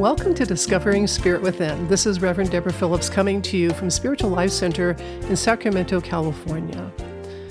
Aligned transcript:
Welcome 0.00 0.32
to 0.36 0.46
Discovering 0.46 1.06
Spirit 1.06 1.42
Within. 1.42 1.86
This 1.88 2.06
is 2.06 2.22
Reverend 2.22 2.50
Deborah 2.50 2.72
Phillips 2.72 3.10
coming 3.10 3.42
to 3.42 3.58
you 3.58 3.68
from 3.68 3.90
Spiritual 3.90 4.30
Life 4.30 4.50
Center 4.50 4.92
in 5.28 5.36
Sacramento, 5.36 6.00
California. 6.00 6.90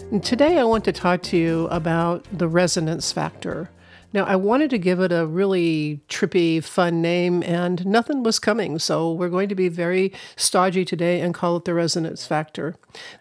And 0.09 0.23
today 0.23 0.57
I 0.57 0.63
want 0.63 0.83
to 0.85 0.91
talk 0.91 1.21
to 1.25 1.37
you 1.37 1.67
about 1.67 2.25
the 2.35 2.47
resonance 2.47 3.11
factor. 3.11 3.69
Now, 4.11 4.25
I 4.25 4.35
wanted 4.37 4.71
to 4.71 4.79
give 4.79 4.99
it 4.99 5.11
a 5.11 5.27
really 5.27 6.01
trippy, 6.09 6.63
fun 6.63 6.99
name, 6.99 7.43
and 7.43 7.85
nothing 7.85 8.23
was 8.23 8.39
coming, 8.39 8.79
so 8.79 9.11
we're 9.11 9.29
going 9.29 9.49
to 9.49 9.55
be 9.55 9.69
very 9.69 10.11
stodgy 10.35 10.83
today 10.83 11.21
and 11.21 11.31
call 11.31 11.57
it 11.57 11.65
the 11.65 11.75
resonance 11.75 12.25
factor. 12.25 12.75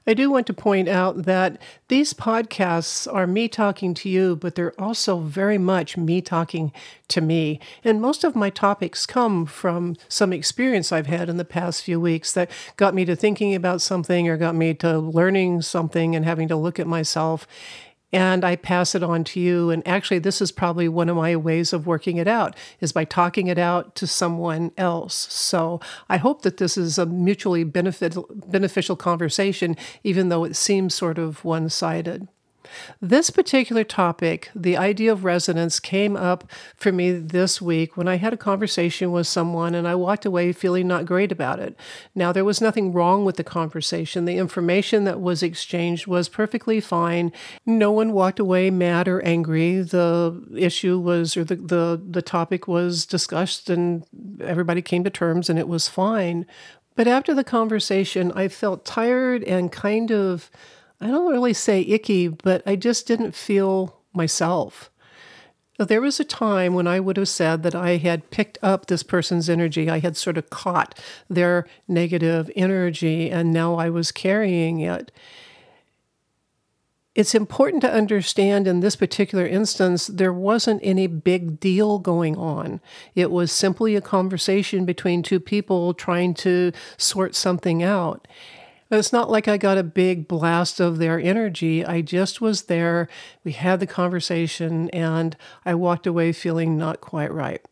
I 0.06 0.14
do 0.14 0.30
want 0.30 0.46
to 0.46 0.54
point 0.54 0.88
out 0.88 1.24
that 1.24 1.60
these 1.88 2.14
podcasts 2.14 3.12
are 3.12 3.26
me 3.26 3.48
talking 3.48 3.92
to 3.94 4.08
you, 4.08 4.36
but 4.36 4.54
they're 4.54 4.80
also 4.80 5.18
very 5.20 5.58
much 5.58 5.98
me 5.98 6.22
talking 6.22 6.72
to 7.08 7.20
me. 7.20 7.60
And 7.84 8.00
most 8.00 8.24
of 8.24 8.34
my 8.34 8.48
topics 8.48 9.04
come 9.04 9.44
from 9.44 9.94
some 10.08 10.32
experience 10.32 10.90
I've 10.90 11.06
had 11.06 11.28
in 11.28 11.36
the 11.36 11.44
past 11.44 11.82
few 11.82 12.00
weeks 12.00 12.32
that 12.32 12.50
got 12.76 12.94
me 12.94 13.04
to 13.04 13.14
thinking 13.14 13.54
about 13.54 13.82
something 13.82 14.26
or 14.26 14.38
got 14.38 14.54
me 14.54 14.72
to 14.74 14.98
learning 14.98 15.62
something 15.62 16.16
and 16.16 16.24
having 16.24 16.48
to 16.48 16.56
look 16.56 16.78
at 16.78 16.86
myself 16.86 17.46
and 18.12 18.44
I 18.44 18.56
pass 18.56 18.94
it 18.94 19.02
on 19.02 19.24
to 19.24 19.40
you. 19.40 19.70
And 19.70 19.86
actually, 19.86 20.18
this 20.18 20.40
is 20.40 20.50
probably 20.52 20.88
one 20.88 21.08
of 21.08 21.16
my 21.16 21.36
ways 21.36 21.72
of 21.72 21.86
working 21.86 22.16
it 22.16 22.28
out 22.28 22.56
is 22.80 22.92
by 22.92 23.04
talking 23.04 23.46
it 23.48 23.58
out 23.58 23.94
to 23.96 24.06
someone 24.06 24.72
else. 24.76 25.14
So 25.14 25.80
I 26.08 26.16
hope 26.16 26.42
that 26.42 26.56
this 26.56 26.76
is 26.76 26.98
a 26.98 27.06
mutually 27.06 27.64
benefit, 27.64 28.16
beneficial 28.50 28.96
conversation, 28.96 29.76
even 30.04 30.28
though 30.28 30.44
it 30.44 30.56
seems 30.56 30.94
sort 30.94 31.18
of 31.18 31.44
one 31.44 31.68
sided. 31.68 32.28
This 33.00 33.30
particular 33.30 33.84
topic, 33.84 34.50
the 34.54 34.76
idea 34.76 35.12
of 35.12 35.24
resonance, 35.24 35.80
came 35.80 36.16
up 36.16 36.50
for 36.76 36.92
me 36.92 37.12
this 37.12 37.60
week 37.60 37.96
when 37.96 38.08
I 38.08 38.16
had 38.16 38.32
a 38.32 38.36
conversation 38.36 39.12
with 39.12 39.26
someone 39.26 39.74
and 39.74 39.86
I 39.86 39.94
walked 39.94 40.24
away 40.24 40.52
feeling 40.52 40.86
not 40.86 41.06
great 41.06 41.32
about 41.32 41.60
it. 41.60 41.76
Now, 42.14 42.32
there 42.32 42.44
was 42.44 42.60
nothing 42.60 42.92
wrong 42.92 43.24
with 43.24 43.36
the 43.36 43.44
conversation. 43.44 44.24
The 44.24 44.38
information 44.38 45.04
that 45.04 45.20
was 45.20 45.42
exchanged 45.42 46.06
was 46.06 46.28
perfectly 46.28 46.80
fine. 46.80 47.32
No 47.64 47.92
one 47.92 48.12
walked 48.12 48.38
away 48.38 48.70
mad 48.70 49.08
or 49.08 49.20
angry. 49.22 49.80
The 49.80 50.42
issue 50.56 50.98
was, 50.98 51.36
or 51.36 51.44
the, 51.44 51.56
the, 51.56 52.02
the 52.08 52.22
topic 52.22 52.68
was 52.68 53.06
discussed 53.06 53.70
and 53.70 54.04
everybody 54.40 54.82
came 54.82 55.04
to 55.04 55.10
terms 55.10 55.48
and 55.48 55.58
it 55.58 55.68
was 55.68 55.88
fine. 55.88 56.46
But 56.98 57.06
after 57.06 57.32
the 57.32 57.44
conversation, 57.44 58.32
I 58.32 58.48
felt 58.48 58.84
tired 58.84 59.44
and 59.44 59.70
kind 59.70 60.10
of 60.10 60.50
I 61.00 61.06
don't 61.06 61.30
really 61.30 61.54
say 61.54 61.82
icky, 61.82 62.28
but 62.28 62.62
I 62.66 62.76
just 62.76 63.06
didn't 63.06 63.34
feel 63.34 64.00
myself. 64.12 64.90
There 65.78 66.00
was 66.00 66.18
a 66.18 66.24
time 66.24 66.74
when 66.74 66.88
I 66.88 66.98
would 66.98 67.16
have 67.16 67.28
said 67.28 67.62
that 67.62 67.74
I 67.74 67.98
had 67.98 68.30
picked 68.30 68.58
up 68.62 68.86
this 68.86 69.04
person's 69.04 69.48
energy. 69.48 69.88
I 69.88 70.00
had 70.00 70.16
sort 70.16 70.36
of 70.36 70.50
caught 70.50 70.98
their 71.30 71.68
negative 71.86 72.50
energy 72.56 73.30
and 73.30 73.52
now 73.52 73.76
I 73.76 73.88
was 73.88 74.10
carrying 74.10 74.80
it. 74.80 75.12
It's 77.14 77.34
important 77.34 77.82
to 77.82 77.92
understand 77.92 78.66
in 78.66 78.80
this 78.80 78.96
particular 78.96 79.46
instance, 79.46 80.08
there 80.08 80.32
wasn't 80.32 80.80
any 80.82 81.06
big 81.06 81.60
deal 81.60 82.00
going 82.00 82.36
on. 82.36 82.80
It 83.14 83.30
was 83.30 83.52
simply 83.52 83.94
a 83.94 84.00
conversation 84.00 84.84
between 84.84 85.22
two 85.22 85.40
people 85.40 85.94
trying 85.94 86.34
to 86.34 86.72
sort 86.96 87.36
something 87.36 87.84
out. 87.84 88.26
It's 88.90 89.12
not 89.12 89.30
like 89.30 89.48
I 89.48 89.58
got 89.58 89.76
a 89.76 89.82
big 89.82 90.26
blast 90.26 90.80
of 90.80 90.98
their 90.98 91.20
energy. 91.20 91.84
I 91.84 92.00
just 92.00 92.40
was 92.40 92.62
there. 92.62 93.08
We 93.44 93.52
had 93.52 93.80
the 93.80 93.86
conversation, 93.86 94.88
and 94.90 95.36
I 95.66 95.74
walked 95.74 96.06
away 96.06 96.32
feeling 96.32 96.78
not 96.78 97.00
quite 97.00 97.32
right. 97.32 97.64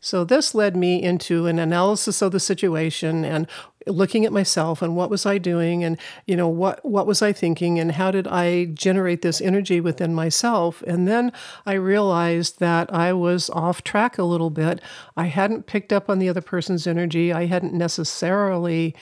So, 0.00 0.22
this 0.22 0.54
led 0.54 0.76
me 0.76 1.02
into 1.02 1.46
an 1.46 1.58
analysis 1.58 2.22
of 2.22 2.30
the 2.30 2.38
situation 2.38 3.24
and 3.24 3.48
looking 3.86 4.24
at 4.24 4.32
myself 4.32 4.80
and 4.80 4.94
what 4.94 5.10
was 5.10 5.26
I 5.26 5.38
doing 5.38 5.82
and 5.82 5.98
you 6.26 6.36
know 6.36 6.48
what 6.48 6.84
what 6.84 7.06
was 7.06 7.22
I 7.22 7.32
thinking 7.32 7.78
and 7.78 7.92
how 7.92 8.10
did 8.10 8.28
I 8.28 8.66
generate 8.66 9.22
this 9.22 9.40
energy 9.40 9.80
within 9.80 10.14
myself 10.14 10.82
and 10.82 11.08
then 11.08 11.32
I 11.64 11.72
realized 11.72 12.60
that 12.60 12.92
I 12.92 13.14
was 13.14 13.48
off 13.50 13.82
track 13.82 14.18
a 14.18 14.24
little 14.24 14.50
bit 14.50 14.82
I 15.16 15.26
hadn't 15.26 15.66
picked 15.66 15.92
up 15.92 16.10
on 16.10 16.18
the 16.18 16.28
other 16.28 16.42
person's 16.42 16.86
energy 16.86 17.32
I 17.32 17.46
hadn't 17.46 17.72
necessarily 17.72 18.94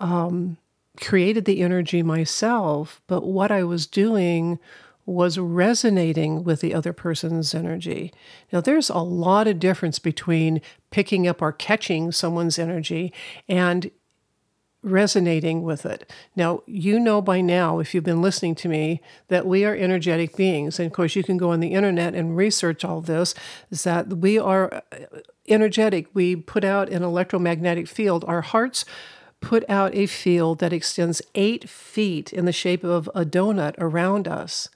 um, 0.00 0.58
created 1.00 1.44
the 1.44 1.60
energy 1.60 2.02
myself, 2.02 3.00
but 3.06 3.24
what 3.24 3.50
I 3.50 3.64
was 3.64 3.86
doing 3.86 4.58
was 5.06 5.38
resonating 5.38 6.42
with 6.42 6.60
the 6.60 6.74
other 6.74 6.92
person's 6.92 7.54
energy. 7.54 8.12
Now, 8.52 8.60
there's 8.60 8.90
a 8.90 8.98
lot 8.98 9.46
of 9.46 9.60
difference 9.60 10.00
between 10.00 10.60
picking 10.90 11.28
up 11.28 11.40
or 11.40 11.52
catching 11.52 12.10
someone's 12.10 12.58
energy 12.58 13.12
and 13.48 13.90
resonating 14.82 15.62
with 15.62 15.86
it. 15.86 16.10
Now, 16.34 16.62
you 16.66 16.98
know 16.98 17.20
by 17.20 17.40
now, 17.40 17.78
if 17.78 17.94
you've 17.94 18.04
been 18.04 18.22
listening 18.22 18.54
to 18.56 18.68
me, 18.68 19.00
that 19.28 19.46
we 19.46 19.64
are 19.64 19.74
energetic 19.74 20.36
beings. 20.36 20.78
And 20.78 20.86
of 20.86 20.92
course, 20.92 21.16
you 21.16 21.22
can 21.22 21.36
go 21.36 21.50
on 21.50 21.60
the 21.60 21.72
internet 21.74 22.14
and 22.14 22.36
research 22.36 22.84
all 22.84 23.00
this, 23.00 23.34
is 23.70 23.84
that 23.84 24.08
we 24.08 24.38
are 24.38 24.72
uh, 24.72 24.80
energetic. 25.48 26.08
We 26.14 26.36
put 26.36 26.64
out 26.64 26.88
an 26.88 27.02
electromagnetic 27.02 27.88
field. 27.88 28.24
Our 28.26 28.42
hearts 28.42 28.84
put 29.46 29.62
out 29.70 29.94
a 29.94 30.06
field 30.06 30.58
that 30.58 30.72
extends 30.72 31.22
eight 31.36 31.68
feet 31.68 32.32
in 32.32 32.46
the 32.46 32.52
shape 32.52 32.82
of 32.82 33.08
a 33.14 33.24
donut 33.24 33.76
around 33.78 34.26
us. 34.26 34.68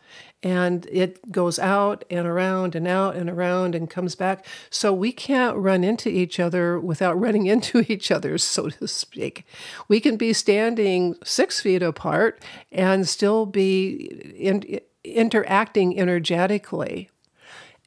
And 0.44 0.86
it 0.92 1.32
goes 1.32 1.58
out 1.58 2.04
and 2.08 2.24
around 2.24 2.76
and 2.76 2.86
out 2.86 3.16
and 3.16 3.28
around 3.28 3.74
and 3.74 3.90
comes 3.90 4.14
back. 4.14 4.46
So 4.70 4.92
we 4.92 5.10
can't 5.10 5.56
run 5.56 5.82
into 5.82 6.08
each 6.08 6.38
other 6.38 6.78
without 6.78 7.18
running 7.20 7.46
into 7.46 7.84
each 7.88 8.12
other, 8.12 8.38
so 8.38 8.68
to 8.68 8.86
speak. 8.86 9.44
We 9.88 9.98
can 9.98 10.16
be 10.16 10.32
standing 10.32 11.16
six 11.24 11.60
feet 11.60 11.82
apart 11.82 12.40
and 12.70 13.08
still 13.08 13.46
be 13.46 14.36
in, 14.36 14.78
interacting 15.02 15.98
energetically. 15.98 17.10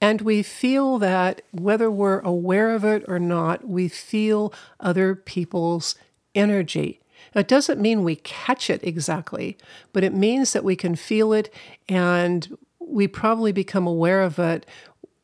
And 0.01 0.19
we 0.19 0.43
feel 0.43 0.99
that 0.99 1.43
whether 1.51 1.89
we're 1.89 2.19
aware 2.19 2.75
of 2.75 2.83
it 2.83 3.05
or 3.07 3.19
not, 3.19 3.65
we 3.65 3.87
feel 3.87 4.53
other 4.81 5.15
people's 5.15 5.95
energy. 6.35 6.99
it 7.35 7.47
doesn't 7.47 7.79
mean 7.81 8.03
we 8.03 8.15
catch 8.15 8.69
it 8.69 8.83
exactly, 8.83 9.57
but 9.91 10.03
it 10.03 10.13
means 10.13 10.53
that 10.53 10.63
we 10.63 10.75
can 10.75 10.95
feel 10.95 11.33
it 11.33 11.53
and 11.89 12.57
we 12.79 13.07
probably 13.07 13.51
become 13.51 13.87
aware 13.87 14.21
of 14.21 14.37
it 14.39 14.65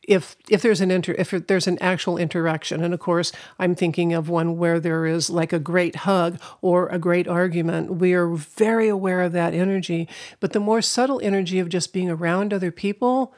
if 0.10 0.36
if 0.50 0.64
there's 0.64 0.82
an 0.82 0.90
inter 0.90 1.14
if 1.20 1.30
there's 1.30 1.68
an 1.68 1.78
actual 1.80 2.18
interaction 2.18 2.84
and 2.84 2.94
of 2.96 3.00
course 3.00 3.32
i'm 3.60 3.76
thinking 3.76 4.12
of 4.12 4.28
one 4.28 4.58
where 4.58 4.80
there 4.80 5.06
is 5.06 5.30
like 5.30 5.54
a 5.54 5.60
great 5.60 5.98
hug 5.98 6.42
or 6.62 6.88
a 6.88 6.98
great 6.98 7.28
argument 7.28 7.94
we 7.96 8.14
are 8.14 8.28
very 8.28 8.90
aware 8.90 9.22
of 9.22 9.32
that 9.34 9.54
energy 9.54 10.10
but 10.40 10.52
the 10.52 10.60
more 10.60 10.82
subtle 10.82 11.22
energy 11.24 11.60
of 11.60 11.70
just 11.70 11.94
being 11.94 12.10
around 12.10 12.52
other 12.52 12.72
people 12.72 13.36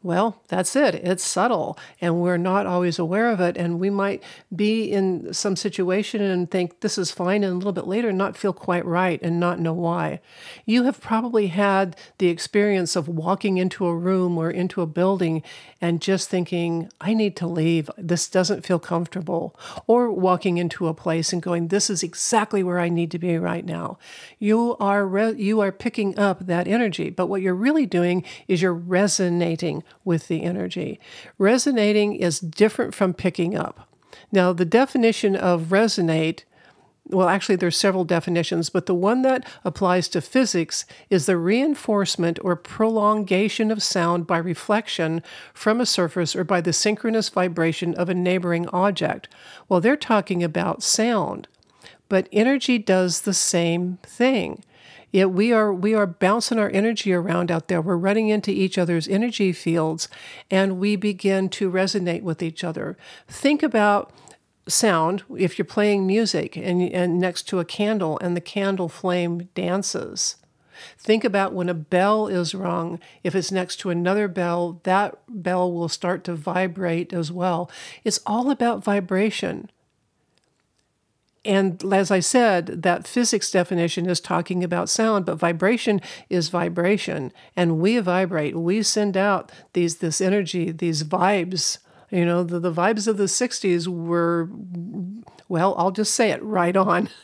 well, 0.00 0.40
that's 0.46 0.76
it. 0.76 0.94
It's 0.94 1.26
subtle, 1.26 1.76
and 2.00 2.20
we're 2.20 2.36
not 2.36 2.66
always 2.66 3.00
aware 3.00 3.30
of 3.30 3.40
it. 3.40 3.56
And 3.56 3.80
we 3.80 3.90
might 3.90 4.22
be 4.54 4.84
in 4.84 5.34
some 5.34 5.56
situation 5.56 6.22
and 6.22 6.48
think 6.48 6.80
this 6.80 6.98
is 6.98 7.10
fine, 7.10 7.42
and 7.42 7.52
a 7.52 7.56
little 7.56 7.72
bit 7.72 7.88
later 7.88 8.12
not 8.12 8.36
feel 8.36 8.52
quite 8.52 8.86
right 8.86 9.20
and 9.22 9.40
not 9.40 9.58
know 9.58 9.72
why. 9.72 10.20
You 10.64 10.84
have 10.84 11.00
probably 11.00 11.48
had 11.48 11.96
the 12.18 12.28
experience 12.28 12.94
of 12.94 13.08
walking 13.08 13.58
into 13.58 13.86
a 13.86 13.96
room 13.96 14.38
or 14.38 14.52
into 14.52 14.82
a 14.82 14.86
building 14.86 15.42
and 15.80 16.00
just 16.00 16.28
thinking, 16.28 16.88
I 17.00 17.12
need 17.12 17.34
to 17.36 17.48
leave. 17.48 17.90
This 17.98 18.28
doesn't 18.28 18.64
feel 18.64 18.78
comfortable. 18.78 19.58
Or 19.88 20.12
walking 20.12 20.58
into 20.58 20.86
a 20.86 20.94
place 20.94 21.32
and 21.32 21.42
going, 21.42 21.68
This 21.68 21.90
is 21.90 22.04
exactly 22.04 22.62
where 22.62 22.78
I 22.78 22.88
need 22.88 23.10
to 23.10 23.18
be 23.18 23.36
right 23.36 23.64
now. 23.64 23.98
You 24.38 24.76
are, 24.78 25.04
re- 25.04 25.34
you 25.34 25.60
are 25.60 25.72
picking 25.72 26.16
up 26.16 26.46
that 26.46 26.68
energy, 26.68 27.10
but 27.10 27.26
what 27.26 27.42
you're 27.42 27.52
really 27.52 27.86
doing 27.86 28.22
is 28.46 28.62
you're 28.62 28.72
resonating 28.72 29.82
with 30.04 30.28
the 30.28 30.42
energy. 30.42 31.00
Resonating 31.38 32.14
is 32.14 32.40
different 32.40 32.94
from 32.94 33.14
picking 33.14 33.56
up. 33.56 33.88
Now, 34.32 34.52
the 34.52 34.64
definition 34.64 35.36
of 35.36 35.66
resonate 35.66 36.44
well, 37.10 37.28
actually, 37.28 37.56
there's 37.56 37.76
several 37.76 38.04
definitions, 38.04 38.68
but 38.68 38.86
the 38.86 38.94
one 38.94 39.22
that 39.22 39.48
applies 39.64 40.08
to 40.08 40.20
physics 40.20 40.84
is 41.08 41.24
the 41.24 41.38
reinforcement 41.38 42.38
or 42.42 42.54
prolongation 42.54 43.70
of 43.70 43.82
sound 43.82 44.26
by 44.26 44.36
reflection 44.36 45.22
from 45.54 45.80
a 45.80 45.86
surface 45.86 46.36
or 46.36 46.44
by 46.44 46.60
the 46.60 46.72
synchronous 46.72 47.30
vibration 47.30 47.94
of 47.94 48.10
a 48.10 48.14
neighboring 48.14 48.68
object. 48.68 49.28
Well, 49.68 49.80
they're 49.80 49.96
talking 49.96 50.42
about 50.42 50.82
sound, 50.82 51.48
but 52.10 52.28
energy 52.30 52.76
does 52.78 53.22
the 53.22 53.34
same 53.34 53.98
thing. 54.02 54.62
Yet 55.10 55.30
we 55.30 55.52
are 55.52 55.72
we 55.72 55.94
are 55.94 56.06
bouncing 56.06 56.58
our 56.58 56.70
energy 56.70 57.12
around 57.12 57.50
out 57.50 57.68
there. 57.68 57.80
We're 57.80 57.96
running 57.96 58.28
into 58.28 58.50
each 58.50 58.76
other's 58.76 59.08
energy 59.08 59.52
fields 59.52 60.08
and 60.50 60.78
we 60.78 60.96
begin 60.96 61.48
to 61.50 61.70
resonate 61.70 62.22
with 62.22 62.42
each 62.42 62.62
other. 62.62 62.96
Think 63.26 63.62
about 63.62 64.12
sound 64.66 65.22
if 65.36 65.58
you're 65.58 65.64
playing 65.64 66.06
music 66.06 66.56
and, 66.56 66.82
and 66.82 67.18
next 67.18 67.44
to 67.44 67.58
a 67.58 67.64
candle 67.64 68.18
and 68.20 68.36
the 68.36 68.40
candle 68.40 68.88
flame 68.88 69.48
dances. 69.54 70.36
Think 70.96 71.24
about 71.24 71.54
when 71.54 71.68
a 71.68 71.74
bell 71.74 72.28
is 72.28 72.54
rung, 72.54 73.00
if 73.24 73.34
it's 73.34 73.50
next 73.50 73.76
to 73.80 73.90
another 73.90 74.28
bell, 74.28 74.80
that 74.84 75.18
bell 75.28 75.72
will 75.72 75.88
start 75.88 76.22
to 76.24 76.34
vibrate 76.34 77.12
as 77.12 77.32
well. 77.32 77.70
It's 78.04 78.20
all 78.26 78.50
about 78.50 78.84
vibration. 78.84 79.70
And 81.44 81.82
as 81.92 82.10
I 82.10 82.20
said, 82.20 82.82
that 82.82 83.06
physics 83.06 83.50
definition 83.50 84.08
is 84.08 84.20
talking 84.20 84.64
about 84.64 84.88
sound, 84.88 85.24
but 85.24 85.36
vibration 85.36 86.00
is 86.28 86.48
vibration. 86.48 87.32
And 87.56 87.78
we 87.78 87.98
vibrate. 87.98 88.56
We 88.56 88.82
send 88.82 89.16
out 89.16 89.52
these 89.72 89.96
this 89.96 90.20
energy, 90.20 90.72
these 90.72 91.04
vibes. 91.04 91.78
You 92.10 92.24
know, 92.24 92.42
the, 92.42 92.58
the 92.58 92.72
vibes 92.72 93.06
of 93.06 93.18
the 93.18 93.24
60s 93.24 93.86
were, 93.86 94.48
well, 95.48 95.74
I'll 95.76 95.90
just 95.90 96.14
say 96.14 96.30
it 96.30 96.42
right 96.42 96.76
on. 96.76 97.08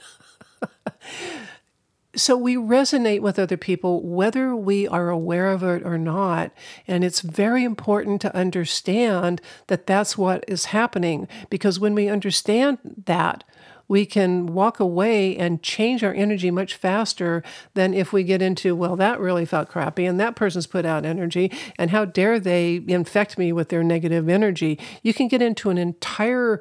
so 2.17 2.37
we 2.37 2.57
resonate 2.57 3.21
with 3.21 3.39
other 3.39 3.57
people 3.57 4.03
whether 4.03 4.55
we 4.55 4.87
are 4.87 5.09
aware 5.09 5.51
of 5.51 5.63
it 5.63 5.83
or 5.85 5.99
not 5.99 6.53
and 6.87 7.05
it's 7.05 7.21
very 7.21 7.65
important 7.65 8.21
to 8.21 8.35
understand 8.37 9.41
that 9.67 9.87
that's 9.87 10.17
what 10.17 10.45
is 10.47 10.67
happening 10.67 11.27
because 11.51 11.81
when 11.81 11.95
we 11.95 12.09
understand 12.09 12.79
that 13.07 13.45
we 13.89 14.07
can 14.07 14.47
walk 14.47 14.81
away 14.81 15.37
and 15.37 15.63
change 15.63 16.03
our 16.03 16.15
energy 16.15 16.51
much 16.51 16.75
faster 16.75 17.43
than 17.75 17.95
if 17.95 18.13
we 18.13 18.25
get 18.25 18.43
into, 18.43 18.75
well, 18.75 18.97
that 18.97 19.21
really 19.21 19.45
felt 19.45 19.69
crappy 19.69 20.07
and 20.07 20.19
that 20.19 20.37
person's 20.37 20.67
put 20.67 20.85
out 20.85 21.05
energy 21.05 21.51
and 21.79 21.91
how 21.91 22.05
dare 22.05 22.41
they 22.41 22.83
infect 22.89 23.39
me 23.39 23.53
with 23.53 23.69
their 23.69 23.83
negative 23.83 24.29
energy. 24.29 24.79
You 25.03 25.13
can 25.13 25.29
get 25.29 25.43
into 25.43 25.71
an 25.71 25.79
entire 25.79 26.61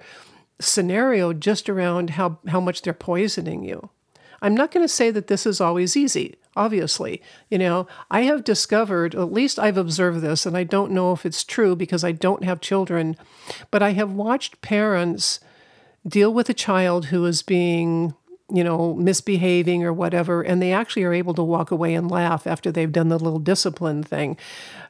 scenario 0.60 1.34
just 1.34 1.70
around 1.70 2.12
how, 2.12 2.40
how 2.48 2.60
much 2.60 2.82
they're 2.82 2.94
poisoning 2.94 3.64
you. 3.64 3.90
I'm 4.42 4.56
not 4.56 4.72
going 4.72 4.84
to 4.84 4.94
say 4.94 5.10
that 5.10 5.28
this 5.28 5.46
is 5.46 5.62
always 5.62 5.96
easy, 5.96 6.36
obviously. 6.58 7.22
You 7.50 7.58
know, 7.60 7.88
I 8.12 8.24
have 8.24 8.44
discovered, 8.44 9.16
at 9.16 9.32
least 9.32 9.58
I've 9.58 9.78
observed 9.78 10.20
this, 10.20 10.46
and 10.46 10.58
I 10.58 10.66
don't 10.66 10.92
know 10.92 11.14
if 11.14 11.26
it's 11.26 11.46
true 11.46 11.78
because 11.78 12.04
I 12.04 12.12
don't 12.12 12.44
have 12.44 12.60
children, 12.60 13.16
but 13.72 13.82
I 13.82 13.94
have 13.94 14.12
watched 14.12 14.62
parents 14.62 15.40
deal 16.08 16.34
with 16.34 16.50
a 16.50 16.54
child 16.54 17.06
who 17.06 17.26
is 17.26 17.42
being 17.42 18.14
you 18.54 18.64
know, 18.64 18.94
misbehaving 18.94 19.84
or 19.84 19.92
whatever, 19.92 20.44
and 20.44 20.62
they 20.62 20.72
actually 20.72 21.04
are 21.04 21.14
able 21.14 21.34
to 21.34 21.42
walk 21.42 21.72
away 21.72 21.96
and 21.96 22.12
laugh 22.12 22.46
after 22.46 22.72
they've 22.72 22.92
done 22.92 23.10
the 23.10 23.18
little 23.18 23.40
discipline 23.40 24.04
thing. 24.04 24.38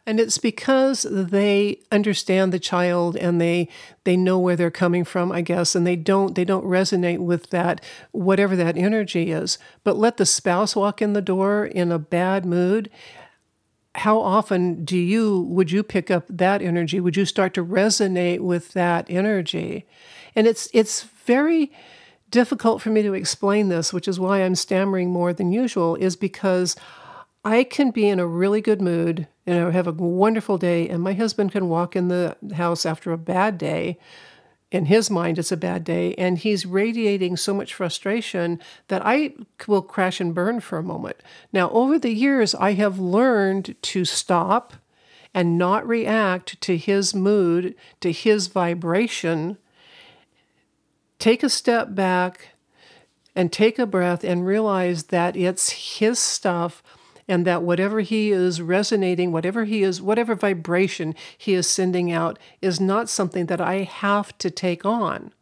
And 0.05 0.19
it's 0.19 0.37
because 0.37 1.05
they 1.09 1.79
understand 1.89 2.51
the 2.51 2.59
child 2.59 3.15
and 3.15 3.39
they 3.39 3.69
they 4.03 4.17
know 4.17 4.37
where 4.37 4.57
they're 4.57 4.69
coming 4.69 5.05
from, 5.05 5.31
I 5.31 5.41
guess, 5.41 5.75
and 5.75 5.87
they 5.87 5.95
don't 5.95 6.35
they 6.35 6.43
don't 6.43 6.65
resonate 6.65 7.19
with 7.19 7.51
that 7.51 7.81
whatever 8.11 8.57
that 8.57 8.75
energy 8.75 9.31
is. 9.31 9.57
But 9.85 9.97
let 9.97 10.17
the 10.17 10.25
spouse 10.25 10.75
walk 10.75 11.01
in 11.01 11.13
the 11.13 11.21
door 11.21 11.65
in 11.65 11.91
a 11.91 11.99
bad 11.99 12.45
mood 12.45 12.89
how 13.95 14.19
often 14.19 14.83
do 14.83 14.97
you 14.97 15.41
would 15.41 15.71
you 15.71 15.83
pick 15.83 16.09
up 16.09 16.25
that 16.27 16.63
energy 16.63 16.99
would 16.99 17.15
you 17.15 17.25
start 17.25 17.53
to 17.53 17.63
resonate 17.63 18.39
with 18.39 18.73
that 18.73 19.05
energy 19.07 19.85
and 20.35 20.47
it's 20.47 20.69
it's 20.73 21.03
very 21.25 21.71
difficult 22.29 22.81
for 22.81 22.89
me 22.89 23.03
to 23.03 23.13
explain 23.13 23.69
this, 23.69 23.93
which 23.93 24.07
is 24.07 24.19
why 24.19 24.39
I'm 24.39 24.55
stammering 24.55 25.11
more 25.11 25.33
than 25.33 25.51
usual, 25.51 25.95
is 25.95 26.15
because 26.15 26.75
I 27.45 27.63
can 27.63 27.91
be 27.91 28.07
in 28.07 28.19
a 28.19 28.25
really 28.25 28.61
good 28.61 28.81
mood, 28.81 29.27
you 29.45 29.53
know, 29.53 29.69
have 29.69 29.87
a 29.87 29.91
wonderful 29.91 30.57
day, 30.57 30.89
and 30.89 31.03
my 31.03 31.13
husband 31.13 31.51
can 31.51 31.69
walk 31.69 31.95
in 31.95 32.07
the 32.07 32.35
house 32.55 32.85
after 32.85 33.11
a 33.11 33.17
bad 33.17 33.57
day. 33.57 33.99
In 34.71 34.85
his 34.85 35.11
mind, 35.11 35.37
it's 35.37 35.51
a 35.51 35.57
bad 35.57 35.83
day, 35.83 36.15
and 36.15 36.39
he's 36.39 36.65
radiating 36.65 37.37
so 37.37 37.53
much 37.53 37.75
frustration 37.75 38.59
that 38.87 39.05
I 39.05 39.35
will 39.67 39.83
crash 39.83 40.19
and 40.19 40.33
burn 40.33 40.61
for 40.61 40.79
a 40.79 40.83
moment. 40.83 41.17
Now, 41.51 41.69
over 41.69 41.99
the 41.99 42.13
years, 42.13 42.55
I 42.55 42.73
have 42.73 42.97
learned 42.97 43.75
to 43.79 44.03
stop 44.03 44.73
and 45.31 45.59
not 45.59 45.87
react 45.87 46.59
to 46.61 46.77
his 46.77 47.13
mood, 47.13 47.75
to 47.99 48.11
his 48.11 48.47
vibration, 48.47 49.59
take 51.23 51.41
a 51.41 51.47
step 51.47 51.95
back 51.95 52.49
and 53.33 53.49
take 53.49 53.79
a 53.79 53.85
breath 53.85 54.25
and 54.25 54.45
realize 54.45 55.03
that 55.03 55.37
it's 55.37 55.97
his 55.97 56.19
stuff 56.19 56.83
and 57.29 57.47
that 57.47 57.63
whatever 57.63 58.01
he 58.01 58.33
is 58.33 58.61
resonating, 58.61 59.31
whatever 59.31 59.63
he 59.63 59.83
is, 59.83 60.01
whatever 60.01 60.35
vibration 60.35 61.15
he 61.37 61.53
is 61.53 61.65
sending 61.65 62.11
out 62.11 62.37
is 62.61 62.81
not 62.81 63.07
something 63.07 63.45
that 63.45 63.61
I 63.61 63.83
have 63.83 64.37
to 64.39 64.51
take 64.51 64.83
on. 64.83 65.33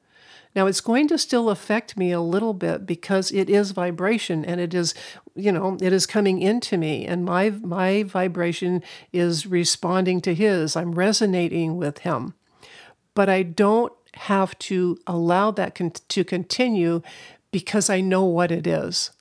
Now, 0.56 0.68
it's 0.68 0.82
going 0.82 1.08
to 1.08 1.18
still 1.18 1.50
affect 1.50 1.98
me 1.98 2.12
a 2.12 2.22
little 2.22 2.54
bit 2.54 2.86
because 2.86 3.32
it 3.32 3.50
is 3.50 3.72
vibration 3.72 4.46
and 4.46 4.62
it 4.62 4.76
is, 4.76 4.94
you 5.34 5.52
know, 5.52 5.80
it 5.82 5.92
is 5.92 6.06
coming 6.06 6.44
into 6.44 6.78
me 6.78 7.08
and 7.08 7.26
my, 7.26 7.50
my 7.50 8.04
vibration 8.04 8.84
is 9.12 9.48
responding 9.48 10.22
to 10.22 10.36
his. 10.36 10.76
I'm 10.76 10.92
resonating 10.92 11.78
with 11.78 12.00
him. 12.00 12.36
But 13.16 13.30
I 13.30 13.42
don't 13.42 13.94
have 14.16 14.58
to 14.60 14.98
allow 15.08 15.52
that 15.52 15.76
con- 15.76 15.94
to 16.10 16.24
continue 16.24 17.02
because 17.52 17.90
I 17.90 18.02
know 18.02 18.24
what 18.24 18.52
it 18.52 18.68
is. 18.68 19.12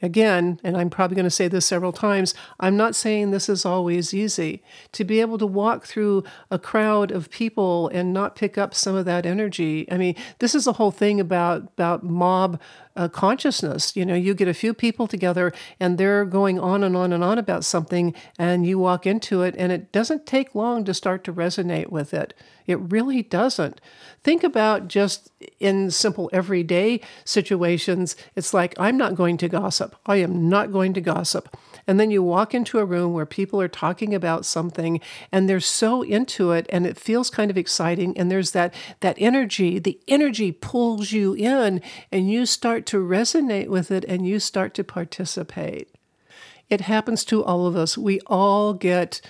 Again, 0.00 0.60
and 0.62 0.76
I'm 0.76 0.90
probably 0.90 1.16
going 1.16 1.24
to 1.24 1.30
say 1.30 1.48
this 1.48 1.66
several 1.66 1.90
times, 1.90 2.32
I'm 2.60 2.76
not 2.76 2.94
saying 2.94 3.32
this 3.32 3.48
is 3.48 3.66
always 3.66 4.14
easy. 4.14 4.62
To 4.92 5.02
be 5.02 5.20
able 5.20 5.38
to 5.38 5.46
walk 5.46 5.86
through 5.86 6.22
a 6.52 6.58
crowd 6.58 7.10
of 7.10 7.30
people 7.30 7.88
and 7.88 8.12
not 8.12 8.36
pick 8.36 8.56
up 8.56 8.74
some 8.74 8.94
of 8.94 9.06
that 9.06 9.26
energy. 9.26 9.90
I 9.90 9.98
mean, 9.98 10.14
this 10.38 10.54
is 10.54 10.66
the 10.66 10.74
whole 10.74 10.92
thing 10.92 11.18
about, 11.18 11.62
about 11.62 12.04
mob 12.04 12.60
uh, 12.94 13.08
consciousness. 13.08 13.96
You 13.96 14.06
know, 14.06 14.14
you 14.14 14.34
get 14.34 14.46
a 14.46 14.54
few 14.54 14.72
people 14.72 15.08
together 15.08 15.52
and 15.80 15.98
they're 15.98 16.24
going 16.24 16.60
on 16.60 16.84
and 16.84 16.96
on 16.96 17.12
and 17.12 17.24
on 17.24 17.36
about 17.36 17.64
something, 17.64 18.14
and 18.38 18.64
you 18.64 18.78
walk 18.78 19.04
into 19.04 19.42
it, 19.42 19.56
and 19.58 19.72
it 19.72 19.90
doesn't 19.90 20.26
take 20.26 20.54
long 20.54 20.84
to 20.84 20.94
start 20.94 21.24
to 21.24 21.32
resonate 21.32 21.90
with 21.90 22.14
it. 22.14 22.34
It 22.68 22.76
really 22.92 23.22
doesn't. 23.22 23.80
Think 24.22 24.44
about 24.44 24.88
just 24.88 25.32
in 25.58 25.90
simple 25.90 26.28
everyday 26.34 27.00
situations. 27.24 28.14
It's 28.36 28.52
like, 28.52 28.74
I'm 28.78 28.98
not 28.98 29.14
going 29.14 29.38
to 29.38 29.48
gossip. 29.48 29.96
I 30.04 30.16
am 30.16 30.50
not 30.50 30.70
going 30.70 30.92
to 30.92 31.00
gossip. 31.00 31.56
And 31.86 31.98
then 31.98 32.10
you 32.10 32.22
walk 32.22 32.52
into 32.52 32.78
a 32.78 32.84
room 32.84 33.14
where 33.14 33.24
people 33.24 33.58
are 33.62 33.68
talking 33.68 34.14
about 34.14 34.44
something 34.44 35.00
and 35.32 35.48
they're 35.48 35.60
so 35.60 36.02
into 36.02 36.52
it 36.52 36.66
and 36.68 36.86
it 36.86 36.98
feels 36.98 37.30
kind 37.30 37.50
of 37.50 37.56
exciting. 37.56 38.16
And 38.18 38.30
there's 38.30 38.50
that, 38.50 38.74
that 39.00 39.16
energy, 39.18 39.78
the 39.78 39.98
energy 40.06 40.52
pulls 40.52 41.10
you 41.10 41.32
in 41.32 41.80
and 42.12 42.30
you 42.30 42.44
start 42.44 42.84
to 42.86 42.98
resonate 42.98 43.68
with 43.68 43.90
it 43.90 44.04
and 44.04 44.26
you 44.26 44.38
start 44.40 44.74
to 44.74 44.84
participate. 44.84 45.88
It 46.68 46.82
happens 46.82 47.24
to 47.24 47.42
all 47.42 47.66
of 47.66 47.76
us. 47.76 47.96
We 47.96 48.20
all 48.26 48.74
get 48.74 49.22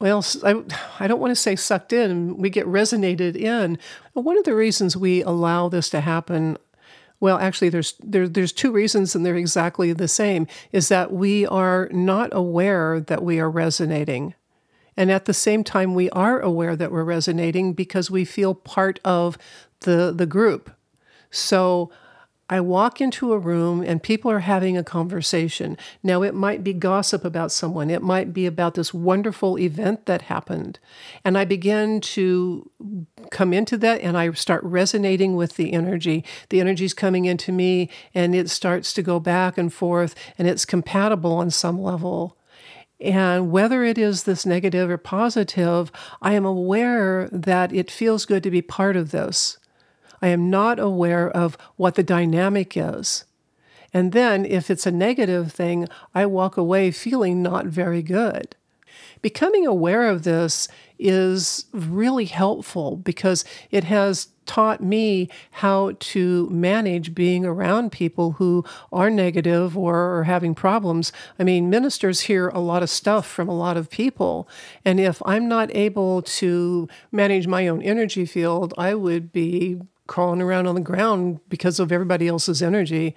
well, 0.00 0.24
I, 0.44 0.62
I 1.00 1.08
don't 1.08 1.20
want 1.20 1.32
to 1.32 1.36
say 1.36 1.56
sucked 1.56 1.92
in, 1.92 2.36
we 2.36 2.50
get 2.50 2.66
resonated 2.66 3.36
in. 3.36 3.78
One 4.12 4.38
of 4.38 4.44
the 4.44 4.54
reasons 4.54 4.96
we 4.96 5.22
allow 5.22 5.68
this 5.68 5.90
to 5.90 6.00
happen, 6.00 6.56
well, 7.20 7.38
actually, 7.38 7.68
there's 7.70 7.94
there, 7.98 8.28
there's 8.28 8.52
two 8.52 8.70
reasons, 8.70 9.14
and 9.16 9.26
they're 9.26 9.34
exactly 9.34 9.92
the 9.92 10.06
same. 10.06 10.46
Is 10.70 10.88
that 10.88 11.12
we 11.12 11.46
are 11.46 11.88
not 11.90 12.30
aware 12.32 13.00
that 13.00 13.24
we 13.24 13.40
are 13.40 13.50
resonating, 13.50 14.34
and 14.96 15.10
at 15.10 15.24
the 15.24 15.34
same 15.34 15.64
time, 15.64 15.94
we 15.94 16.10
are 16.10 16.38
aware 16.38 16.76
that 16.76 16.92
we're 16.92 17.02
resonating 17.02 17.72
because 17.72 18.08
we 18.08 18.24
feel 18.24 18.54
part 18.54 19.00
of 19.04 19.36
the 19.80 20.12
the 20.14 20.26
group. 20.26 20.70
So 21.30 21.90
I 22.50 22.60
walk 22.60 23.00
into 23.00 23.32
a 23.32 23.38
room 23.38 23.82
and 23.82 24.02
people 24.02 24.30
are 24.30 24.40
having 24.40 24.76
a 24.76 24.84
conversation. 24.84 25.76
Now, 26.02 26.22
it 26.22 26.34
might 26.34 26.64
be 26.64 26.72
gossip 26.72 27.24
about 27.24 27.52
someone, 27.52 27.90
it 27.90 28.02
might 28.02 28.32
be 28.32 28.46
about 28.46 28.74
this 28.74 28.94
wonderful 28.94 29.58
event 29.58 30.06
that 30.06 30.22
happened. 30.22 30.78
And 31.24 31.36
I 31.36 31.44
begin 31.44 32.00
to 32.00 32.70
come 33.30 33.52
into 33.52 33.76
that 33.78 34.00
and 34.00 34.16
I 34.16 34.32
start 34.32 34.64
resonating 34.64 35.36
with 35.36 35.56
the 35.56 35.72
energy. 35.72 36.24
The 36.48 36.60
energy's 36.60 36.94
coming 36.94 37.26
into 37.26 37.52
me 37.52 37.90
and 38.14 38.34
it 38.34 38.48
starts 38.48 38.92
to 38.94 39.02
go 39.02 39.20
back 39.20 39.58
and 39.58 39.72
forth 39.72 40.14
and 40.38 40.48
it's 40.48 40.64
compatible 40.64 41.32
on 41.32 41.50
some 41.50 41.80
level. 41.80 42.38
And 43.00 43.52
whether 43.52 43.84
it 43.84 43.96
is 43.98 44.24
this 44.24 44.44
negative 44.44 44.90
or 44.90 44.98
positive, 44.98 45.92
I 46.20 46.32
am 46.32 46.44
aware 46.44 47.28
that 47.30 47.72
it 47.72 47.90
feels 47.90 48.24
good 48.24 48.42
to 48.42 48.50
be 48.50 48.62
part 48.62 48.96
of 48.96 49.10
this. 49.10 49.58
I 50.20 50.28
am 50.28 50.50
not 50.50 50.78
aware 50.78 51.30
of 51.30 51.56
what 51.76 51.94
the 51.94 52.02
dynamic 52.02 52.76
is. 52.76 53.24
And 53.92 54.12
then, 54.12 54.44
if 54.44 54.70
it's 54.70 54.86
a 54.86 54.90
negative 54.90 55.52
thing, 55.52 55.88
I 56.14 56.26
walk 56.26 56.56
away 56.56 56.90
feeling 56.90 57.42
not 57.42 57.66
very 57.66 58.02
good. 58.02 58.54
Becoming 59.22 59.66
aware 59.66 60.08
of 60.08 60.22
this 60.22 60.68
is 60.98 61.66
really 61.72 62.26
helpful 62.26 62.96
because 62.96 63.44
it 63.70 63.84
has 63.84 64.28
taught 64.46 64.82
me 64.82 65.28
how 65.52 65.92
to 66.00 66.48
manage 66.50 67.14
being 67.14 67.44
around 67.44 67.92
people 67.92 68.32
who 68.32 68.64
are 68.92 69.10
negative 69.10 69.76
or 69.76 70.18
are 70.18 70.24
having 70.24 70.54
problems. 70.54 71.12
I 71.38 71.44
mean, 71.44 71.70
ministers 71.70 72.22
hear 72.22 72.48
a 72.48 72.58
lot 72.58 72.82
of 72.82 72.90
stuff 72.90 73.26
from 73.26 73.48
a 73.48 73.56
lot 73.56 73.76
of 73.76 73.90
people. 73.90 74.48
And 74.84 74.98
if 74.98 75.22
I'm 75.26 75.48
not 75.48 75.74
able 75.76 76.22
to 76.22 76.88
manage 77.12 77.46
my 77.46 77.68
own 77.68 77.82
energy 77.82 78.24
field, 78.24 78.72
I 78.78 78.94
would 78.94 79.32
be 79.32 79.80
crawling 80.08 80.42
around 80.42 80.66
on 80.66 80.74
the 80.74 80.80
ground 80.80 81.38
because 81.48 81.78
of 81.78 81.92
everybody 81.92 82.26
else's 82.26 82.60
energy. 82.60 83.14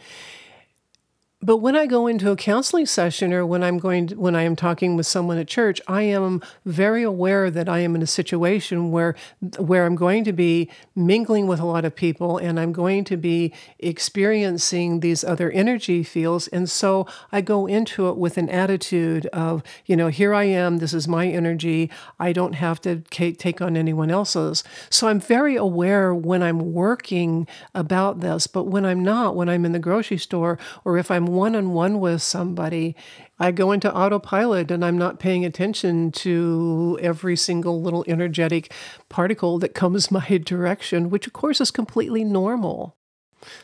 But 1.44 1.58
when 1.58 1.76
I 1.76 1.88
go 1.88 2.06
into 2.06 2.30
a 2.30 2.36
counseling 2.36 2.86
session 2.86 3.34
or 3.34 3.48
when 3.48 3.64
I'm 3.64 3.80
going 3.80 4.08
to, 4.08 4.16
when 4.16 4.36
I 4.36 4.44
am 4.44 4.56
talking 4.56 4.96
with 4.96 5.08
someone 5.08 5.40
at 5.40 5.48
church, 5.48 5.82
I 5.88 6.04
am 6.04 6.42
very 6.66 7.02
aware 7.02 7.50
that 7.50 7.68
I 7.68 7.80
am 7.80 7.96
in 7.96 8.04
a 8.04 8.08
situation 8.08 8.92
where 8.92 9.16
where 9.58 9.88
I'm 9.88 9.96
going 9.96 10.24
to 10.26 10.34
be 10.34 10.70
mingling 10.96 11.48
with 11.48 11.60
a 11.60 11.66
lot 11.66 11.84
of 11.84 11.96
people 11.96 12.38
and 12.38 12.60
I'm 12.60 12.72
going 12.72 13.06
to 13.06 13.18
be 13.18 13.54
experiencing 13.80 15.00
these 15.00 15.24
other 15.24 15.50
energy 15.50 16.04
fields 16.04 16.48
and 16.50 16.70
so 16.70 17.08
I 17.32 17.42
go 17.42 17.66
into 17.66 18.08
it 18.08 18.18
with 18.18 18.38
an 18.38 18.50
attitude 18.50 19.26
of, 19.28 19.64
you 19.88 19.96
know, 19.96 20.10
here 20.10 20.36
I 20.36 20.44
am, 20.44 20.78
this 20.78 20.94
is 20.94 21.08
my 21.08 21.28
energy. 21.28 21.90
I 22.20 22.34
don't 22.34 22.54
have 22.54 22.80
to 22.82 22.98
take 22.98 23.62
on 23.62 23.76
anyone 23.76 24.12
else's. 24.12 24.64
So 24.92 25.08
I'm 25.08 25.20
very 25.20 25.56
aware 25.56 26.14
when 26.14 26.44
I'm 26.44 26.74
working 26.74 27.48
about 27.74 28.20
this, 28.20 28.46
but 28.46 28.66
when 28.66 28.86
I'm 28.86 29.04
not, 29.04 29.36
when 29.36 29.50
I'm 29.50 29.66
in 29.66 29.72
the 29.72 29.80
grocery 29.80 30.18
store 30.18 30.60
or 30.86 31.00
if 31.00 31.10
I'm 31.10 31.31
one 31.32 31.56
on 31.56 31.74
one 31.74 32.00
with 32.00 32.22
somebody, 32.22 32.96
I 33.40 33.52
go 33.52 33.72
into 33.72 33.94
autopilot 33.94 34.70
and 34.72 34.86
I'm 34.86 34.98
not 34.98 35.20
paying 35.20 35.46
attention 35.46 36.12
to 36.14 37.00
every 37.02 37.36
single 37.36 37.82
little 37.82 38.06
energetic 38.08 38.72
particle 39.10 39.58
that 39.60 39.74
comes 39.74 40.12
my 40.12 40.38
direction, 40.38 41.10
which 41.10 41.28
of 41.28 41.34
course 41.34 41.62
is 41.62 41.72
completely 41.72 42.24
normal. 42.24 42.96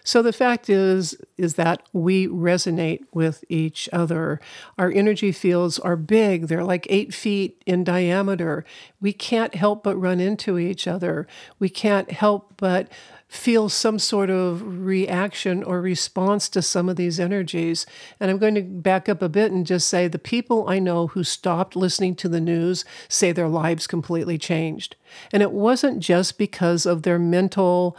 So 0.03 0.21
the 0.21 0.33
fact 0.33 0.69
is 0.69 1.15
is 1.37 1.55
that 1.55 1.83
we 1.93 2.27
resonate 2.27 3.01
with 3.13 3.43
each 3.49 3.87
other. 3.93 4.39
Our 4.77 4.91
energy 4.91 5.31
fields 5.31 5.79
are 5.79 5.95
big. 5.95 6.47
They're 6.47 6.63
like 6.63 6.87
8 6.89 7.13
feet 7.13 7.61
in 7.65 7.83
diameter. 7.83 8.65
We 8.99 9.13
can't 9.13 9.55
help 9.55 9.83
but 9.83 9.95
run 9.95 10.19
into 10.19 10.57
each 10.57 10.87
other. 10.87 11.27
We 11.59 11.69
can't 11.69 12.11
help 12.11 12.53
but 12.57 12.89
feel 13.27 13.67
some 13.67 13.99
sort 13.99 14.29
of 14.29 14.61
reaction 14.85 15.61
or 15.61 15.81
response 15.81 16.47
to 16.47 16.61
some 16.61 16.87
of 16.87 16.95
these 16.95 17.19
energies. 17.19 17.85
And 18.19 18.31
I'm 18.31 18.37
going 18.37 18.55
to 18.55 18.61
back 18.61 19.09
up 19.09 19.21
a 19.21 19.27
bit 19.27 19.51
and 19.51 19.65
just 19.65 19.87
say 19.87 20.07
the 20.07 20.17
people 20.17 20.67
I 20.69 20.79
know 20.79 21.07
who 21.07 21.23
stopped 21.23 21.75
listening 21.75 22.15
to 22.15 22.29
the 22.29 22.39
news 22.39 22.85
say 23.09 23.31
their 23.31 23.49
lives 23.49 23.85
completely 23.85 24.37
changed. 24.37 24.95
And 25.33 25.43
it 25.43 25.51
wasn't 25.51 25.99
just 25.99 26.37
because 26.37 26.85
of 26.85 27.03
their 27.03 27.19
mental 27.19 27.97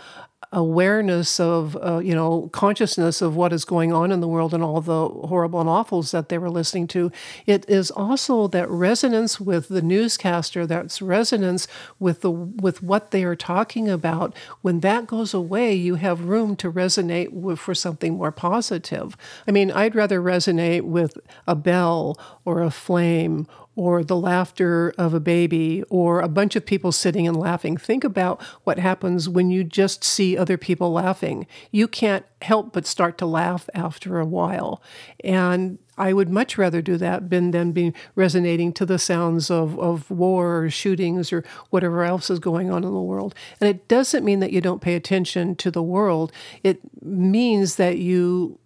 awareness 0.52 1.38
of 1.38 1.76
uh, 1.76 1.98
you 1.98 2.14
know 2.14 2.48
consciousness 2.52 3.20
of 3.20 3.36
what 3.36 3.52
is 3.52 3.64
going 3.64 3.92
on 3.92 4.10
in 4.10 4.20
the 4.20 4.28
world 4.28 4.54
and 4.54 4.62
all 4.62 4.80
the 4.80 5.08
horrible 5.08 5.60
and 5.60 5.68
awfuls 5.68 6.10
that 6.12 6.28
they 6.28 6.38
were 6.38 6.50
listening 6.50 6.86
to. 6.88 7.12
It 7.46 7.68
is 7.68 7.90
also 7.90 8.48
that 8.48 8.68
resonance 8.70 9.40
with 9.40 9.68
the 9.68 9.82
newscaster 9.82 10.66
that's 10.66 11.02
resonance 11.02 11.68
with 11.98 12.22
the 12.22 12.30
with 12.30 12.82
what 12.82 13.10
they 13.10 13.24
are 13.24 13.36
talking 13.36 13.88
about. 13.88 14.34
When 14.62 14.80
that 14.80 15.06
goes 15.06 15.34
away 15.34 15.74
you 15.74 15.96
have 15.96 16.24
room 16.24 16.56
to 16.56 16.72
resonate 16.72 17.32
with, 17.32 17.58
for 17.58 17.74
something 17.74 18.16
more 18.16 18.32
positive. 18.32 19.16
I 19.46 19.50
mean 19.50 19.70
i'd 19.72 19.94
rather 19.94 20.20
resonate 20.20 20.82
with 20.82 21.18
a 21.46 21.54
bell 21.54 22.18
or 22.44 22.62
a 22.62 22.70
flame 22.70 23.46
or 23.78 24.02
the 24.02 24.16
laughter 24.16 24.92
of 24.98 25.14
a 25.14 25.20
baby 25.20 25.84
or 25.88 26.20
a 26.20 26.26
bunch 26.26 26.56
of 26.56 26.66
people 26.66 26.90
sitting 26.90 27.28
and 27.28 27.36
laughing. 27.36 27.76
Think 27.76 28.02
about 28.02 28.42
what 28.64 28.76
happens 28.76 29.28
when 29.28 29.50
you 29.50 29.62
just 29.62 30.02
see 30.02 30.36
other 30.36 30.56
people 30.56 30.90
laughing. 30.90 31.46
You 31.70 31.86
can't 31.86 32.26
help 32.42 32.72
but 32.72 32.86
start 32.86 33.16
to 33.18 33.26
laugh 33.26 33.70
after 33.74 34.18
a 34.18 34.26
while. 34.26 34.82
And 35.22 35.78
I 35.96 36.12
would 36.12 36.28
much 36.28 36.58
rather 36.58 36.82
do 36.82 36.96
that 36.96 37.30
than, 37.30 37.52
than 37.52 37.70
be 37.70 37.92
resonating 38.16 38.72
to 38.72 38.84
the 38.84 38.98
sounds 38.98 39.48
of, 39.48 39.78
of 39.78 40.10
war 40.10 40.64
or 40.64 40.70
shootings 40.70 41.32
or 41.32 41.44
whatever 41.70 42.02
else 42.02 42.30
is 42.30 42.40
going 42.40 42.72
on 42.72 42.82
in 42.82 42.92
the 42.92 43.00
world. 43.00 43.32
And 43.60 43.70
it 43.70 43.86
doesn't 43.86 44.24
mean 44.24 44.40
that 44.40 44.52
you 44.52 44.60
don't 44.60 44.82
pay 44.82 44.96
attention 44.96 45.54
to 45.54 45.70
the 45.70 45.84
world, 45.84 46.32
it 46.64 46.80
means 47.00 47.76
that 47.76 47.98
you 47.98 48.58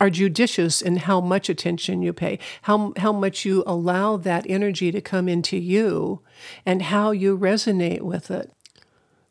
are 0.00 0.10
judicious 0.10 0.80
in 0.80 0.96
how 0.96 1.20
much 1.20 1.48
attention 1.48 2.02
you 2.02 2.12
pay, 2.12 2.38
how, 2.62 2.92
how 2.96 3.12
much 3.12 3.44
you 3.44 3.62
allow 3.66 4.16
that 4.16 4.46
energy 4.48 4.90
to 4.90 5.00
come 5.00 5.28
into 5.28 5.58
you, 5.58 6.20
and 6.64 6.82
how 6.82 7.10
you 7.10 7.38
resonate 7.38 8.00
with 8.00 8.30
it. 8.30 8.50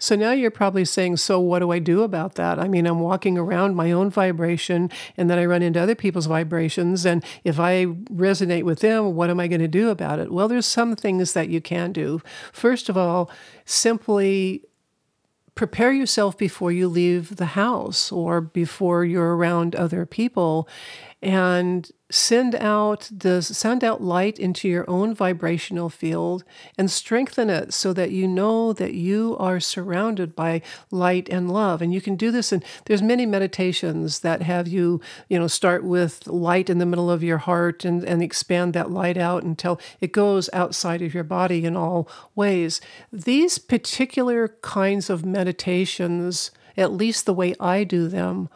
So 0.02 0.16
now 0.16 0.32
you're 0.32 0.50
probably 0.50 0.86
saying, 0.86 1.18
So 1.18 1.42
what 1.42 1.60
do 1.60 1.72
I 1.72 1.80
do 1.80 2.04
about 2.04 2.36
that? 2.36 2.58
I 2.58 2.70
mean, 2.70 2.88
I'm 2.88 3.02
walking 3.02 3.38
around 3.38 3.76
my 3.76 3.92
own 3.92 4.10
vibration 4.10 4.90
and 5.18 5.30
then 5.30 5.38
I 5.38 5.46
run 5.46 5.62
into 5.62 5.82
other 5.82 5.94
people's 5.94 6.26
vibrations. 6.26 7.06
And 7.06 7.22
if 7.44 7.60
I 7.60 7.86
resonate 7.86 8.64
with 8.64 8.80
them, 8.80 9.16
what 9.16 9.30
am 9.30 9.42
I 9.42 9.48
going 9.48 9.60
to 9.60 9.68
do 9.68 9.90
about 9.90 10.20
it? 10.20 10.32
Well, 10.32 10.48
there's 10.48 10.66
some 10.66 10.96
things 10.96 11.34
that 11.34 11.50
you 11.50 11.60
can 11.60 11.92
do. 11.92 12.22
First 12.54 12.88
of 12.88 12.96
all, 12.96 13.30
simply 13.66 14.64
prepare 15.60 15.92
yourself 15.92 16.38
before 16.38 16.72
you 16.72 16.88
leave 16.88 17.36
the 17.36 17.48
house 17.48 18.14
or 18.14 18.40
before 18.40 19.04
you're 19.04 19.36
around 19.36 19.76
other 19.76 20.06
people 20.06 20.70
and 21.22 21.92
send 22.10 22.56
out 22.56 23.10
the 23.16 23.42
send 23.42 23.84
out 23.84 24.02
light 24.02 24.40
into 24.40 24.68
your 24.68 24.90
own 24.90 25.14
vibrational 25.14 25.90
field 25.90 26.44
and 26.78 26.90
strengthen 26.90 27.50
it 27.50 27.74
so 27.74 27.94
that 27.94 28.12
you 28.12 28.28
know 28.28 28.72
that 28.74 28.94
you 28.94 29.36
are 29.38 29.60
surrounded 29.60 30.36
by 30.36 30.62
light 30.90 31.28
and 31.30 31.52
love. 31.52 31.82
And 31.82 31.94
you 31.94 32.02
can 32.02 32.16
do 32.16 32.32
this 32.32 32.52
and 32.52 32.64
there's 32.86 33.02
many 33.02 33.26
meditations 33.26 34.20
that 34.22 34.42
have 34.44 34.68
you 34.68 35.02
you 35.28 35.38
know 35.38 35.48
start 35.48 35.84
with 35.84 36.26
light 36.26 36.70
in 36.70 36.78
the 36.78 36.86
middle 36.86 37.12
of 37.12 37.24
your 37.24 37.40
heart 37.40 37.84
and, 37.84 38.04
and 38.04 38.24
expand 38.24 38.74
that 38.74 38.90
light 38.90 39.18
out 39.18 39.44
until 39.44 39.80
it 40.00 40.14
goes 40.14 40.50
outside 40.54 41.02
of 41.02 41.14
your 41.14 41.26
body 41.26 41.66
in 41.66 41.76
all 41.76 42.08
ways. 42.34 42.80
These 43.12 43.58
particular 43.58 44.56
kinds 44.62 45.10
of 45.10 45.26
meditations 45.26 46.52
at 46.78 46.94
least 46.94 47.26
the 47.26 47.34
way 47.34 47.54
I 47.60 47.84
do 47.84 48.08
them 48.08 48.48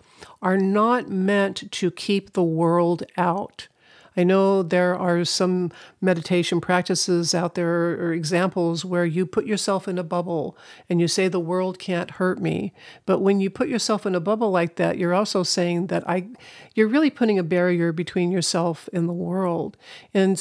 are 0.41 0.57
not 0.57 1.09
meant 1.09 1.71
to 1.71 1.91
keep 1.91 2.33
the 2.33 2.43
world 2.43 3.03
out. 3.17 3.67
I 4.15 4.23
know 4.23 4.61
there 4.61 4.95
are 4.95 5.25
some 5.25 5.71
meditation 5.99 6.61
practices 6.61 7.33
out 7.33 7.55
there 7.55 7.93
or 7.99 8.13
examples 8.13 8.85
where 8.85 9.05
you 9.05 9.25
put 9.25 9.45
yourself 9.45 9.87
in 9.87 9.97
a 9.97 10.03
bubble 10.03 10.57
and 10.87 11.01
you 11.01 11.07
say 11.07 11.27
the 11.27 11.39
world 11.39 11.79
can't 11.79 12.11
hurt 12.11 12.39
me. 12.39 12.73
But 13.05 13.19
when 13.19 13.39
you 13.39 13.49
put 13.49 13.69
yourself 13.69 14.05
in 14.05 14.13
a 14.15 14.19
bubble 14.19 14.51
like 14.51 14.75
that, 14.75 14.97
you're 14.97 15.15
also 15.15 15.43
saying 15.43 15.87
that 15.87 16.07
I 16.07 16.27
you're 16.75 16.87
really 16.87 17.09
putting 17.09 17.39
a 17.39 17.43
barrier 17.43 17.91
between 17.91 18.31
yourself 18.31 18.87
and 18.93 19.09
the 19.09 19.13
world. 19.13 19.77
And 20.13 20.37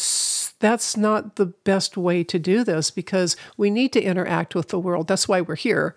that's 0.59 0.97
not 0.97 1.37
the 1.37 1.47
best 1.47 1.97
way 1.97 2.23
to 2.25 2.39
do 2.39 2.65
this 2.65 2.91
because 2.91 3.37
we 3.57 3.71
need 3.71 3.93
to 3.95 4.03
interact 4.03 4.55
with 4.55 4.69
the 4.69 4.79
world. 4.79 5.09
That's 5.09 5.29
why 5.29 5.41
we're 5.41 5.57
here. 5.57 5.97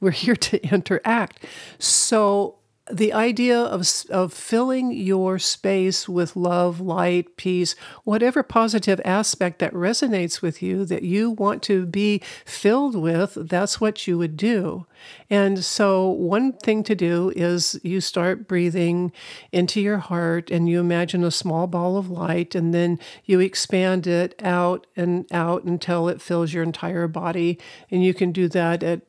We're 0.00 0.10
here 0.10 0.36
to 0.36 0.62
interact. 0.72 1.44
So 1.78 2.56
the 2.90 3.12
idea 3.12 3.58
of, 3.58 3.86
of 4.10 4.32
filling 4.32 4.90
your 4.90 5.38
space 5.38 6.08
with 6.08 6.34
love, 6.34 6.80
light, 6.80 7.36
peace, 7.36 7.76
whatever 8.02 8.42
positive 8.42 9.00
aspect 9.04 9.60
that 9.60 9.72
resonates 9.72 10.42
with 10.42 10.60
you 10.60 10.84
that 10.86 11.04
you 11.04 11.30
want 11.30 11.62
to 11.62 11.86
be 11.86 12.20
filled 12.44 12.96
with, 12.96 13.38
that's 13.40 13.80
what 13.80 14.08
you 14.08 14.18
would 14.18 14.36
do. 14.36 14.84
And 15.30 15.64
so, 15.64 16.08
one 16.08 16.52
thing 16.54 16.82
to 16.84 16.94
do 16.96 17.32
is 17.36 17.78
you 17.84 18.00
start 18.00 18.48
breathing 18.48 19.12
into 19.52 19.80
your 19.80 19.98
heart 19.98 20.50
and 20.50 20.68
you 20.68 20.80
imagine 20.80 21.22
a 21.22 21.30
small 21.30 21.68
ball 21.68 21.96
of 21.96 22.10
light, 22.10 22.54
and 22.56 22.74
then 22.74 22.98
you 23.24 23.38
expand 23.38 24.08
it 24.08 24.34
out 24.42 24.88
and 24.96 25.26
out 25.32 25.62
until 25.64 26.08
it 26.08 26.20
fills 26.20 26.52
your 26.52 26.64
entire 26.64 27.06
body. 27.06 27.58
And 27.90 28.04
you 28.04 28.12
can 28.12 28.32
do 28.32 28.48
that 28.48 28.82
at 28.82 29.02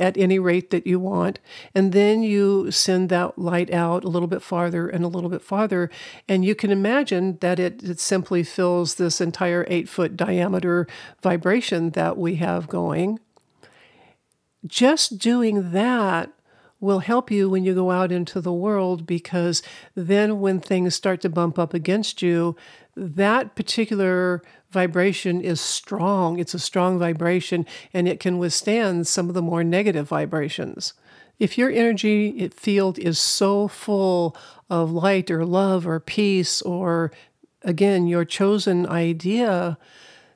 at 0.00 0.16
any 0.16 0.38
rate 0.38 0.70
that 0.70 0.86
you 0.86 0.98
want. 0.98 1.38
And 1.74 1.92
then 1.92 2.22
you 2.22 2.70
send 2.70 3.08
that 3.10 3.38
light 3.38 3.72
out 3.72 4.02
a 4.04 4.08
little 4.08 4.26
bit 4.26 4.42
farther 4.42 4.88
and 4.88 5.04
a 5.04 5.08
little 5.08 5.30
bit 5.30 5.42
farther. 5.42 5.90
And 6.28 6.44
you 6.44 6.54
can 6.54 6.70
imagine 6.70 7.38
that 7.40 7.60
it, 7.60 7.82
it 7.82 8.00
simply 8.00 8.42
fills 8.42 8.94
this 8.96 9.20
entire 9.20 9.66
eight 9.68 9.88
foot 9.88 10.16
diameter 10.16 10.88
vibration 11.22 11.90
that 11.90 12.16
we 12.16 12.36
have 12.36 12.66
going. 12.66 13.20
Just 14.66 15.18
doing 15.18 15.72
that 15.72 16.32
will 16.80 17.00
help 17.00 17.30
you 17.30 17.48
when 17.48 17.62
you 17.62 17.74
go 17.74 17.90
out 17.90 18.10
into 18.10 18.40
the 18.40 18.52
world 18.52 19.06
because 19.06 19.62
then 19.94 20.40
when 20.40 20.60
things 20.60 20.94
start 20.94 21.20
to 21.20 21.28
bump 21.28 21.58
up 21.58 21.74
against 21.74 22.22
you, 22.22 22.56
that 22.96 23.54
particular 23.54 24.42
vibration 24.70 25.40
is 25.40 25.60
strong. 25.60 26.38
It's 26.38 26.54
a 26.54 26.58
strong 26.58 26.98
vibration 26.98 27.66
and 27.92 28.08
it 28.08 28.20
can 28.20 28.38
withstand 28.38 29.06
some 29.06 29.28
of 29.28 29.34
the 29.34 29.42
more 29.42 29.64
negative 29.64 30.08
vibrations. 30.08 30.94
If 31.38 31.56
your 31.56 31.70
energy 31.70 32.48
field 32.48 32.98
is 32.98 33.18
so 33.18 33.66
full 33.66 34.36
of 34.68 34.92
light 34.92 35.30
or 35.30 35.44
love 35.44 35.86
or 35.86 35.98
peace 35.98 36.60
or, 36.62 37.12
again, 37.62 38.06
your 38.06 38.24
chosen 38.24 38.86
idea, 38.86 39.78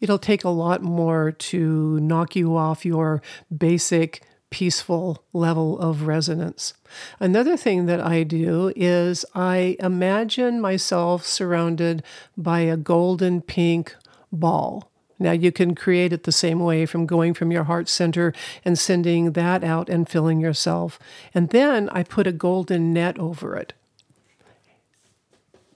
it'll 0.01 0.19
take 0.19 0.45
a 0.45 0.49
lot 0.49 0.83
more 0.83 1.31
to 1.31 2.01
knock 2.01 2.35
you 2.35 2.57
off 2.57 2.87
your 2.87 3.23
basic 3.55 4.23
peaceful 4.51 5.25
level 5.33 5.79
of 5.81 6.07
resonance. 6.07 6.75
Another 7.19 7.57
thing 7.57 7.87
that 7.87 8.01
I 8.01 8.23
do 8.23 8.73
is 8.77 9.25
I 9.35 9.77
imagine 9.81 10.61
myself 10.61 11.27
surrounded 11.27 12.03
by 12.37 12.61
a 12.61 12.77
golden 12.77 13.43
pink 13.43 13.97
ball. 14.35 14.91
Now, 15.19 15.33
you 15.33 15.53
can 15.53 15.75
create 15.75 16.13
it 16.13 16.25
the 16.25 16.33
same 16.33 16.59
way 16.59 16.87
from 16.87 17.07
going 17.07 17.35
from 17.35 17.53
your 17.53 17.65
heart 17.65 17.89
center 17.89 18.33
and 18.65 18.79
sending 18.79 19.33
that 19.33 19.63
out 19.63 19.89
and 19.89 20.09
filling 20.09 20.41
yourself. 20.41 20.99
And 21.33 21.51
then 21.51 21.89
I 21.91 22.03
put 22.03 22.27
a 22.27 22.33
golden 22.33 22.93
net 22.93 23.19
over 23.19 23.57
it. 23.57 23.73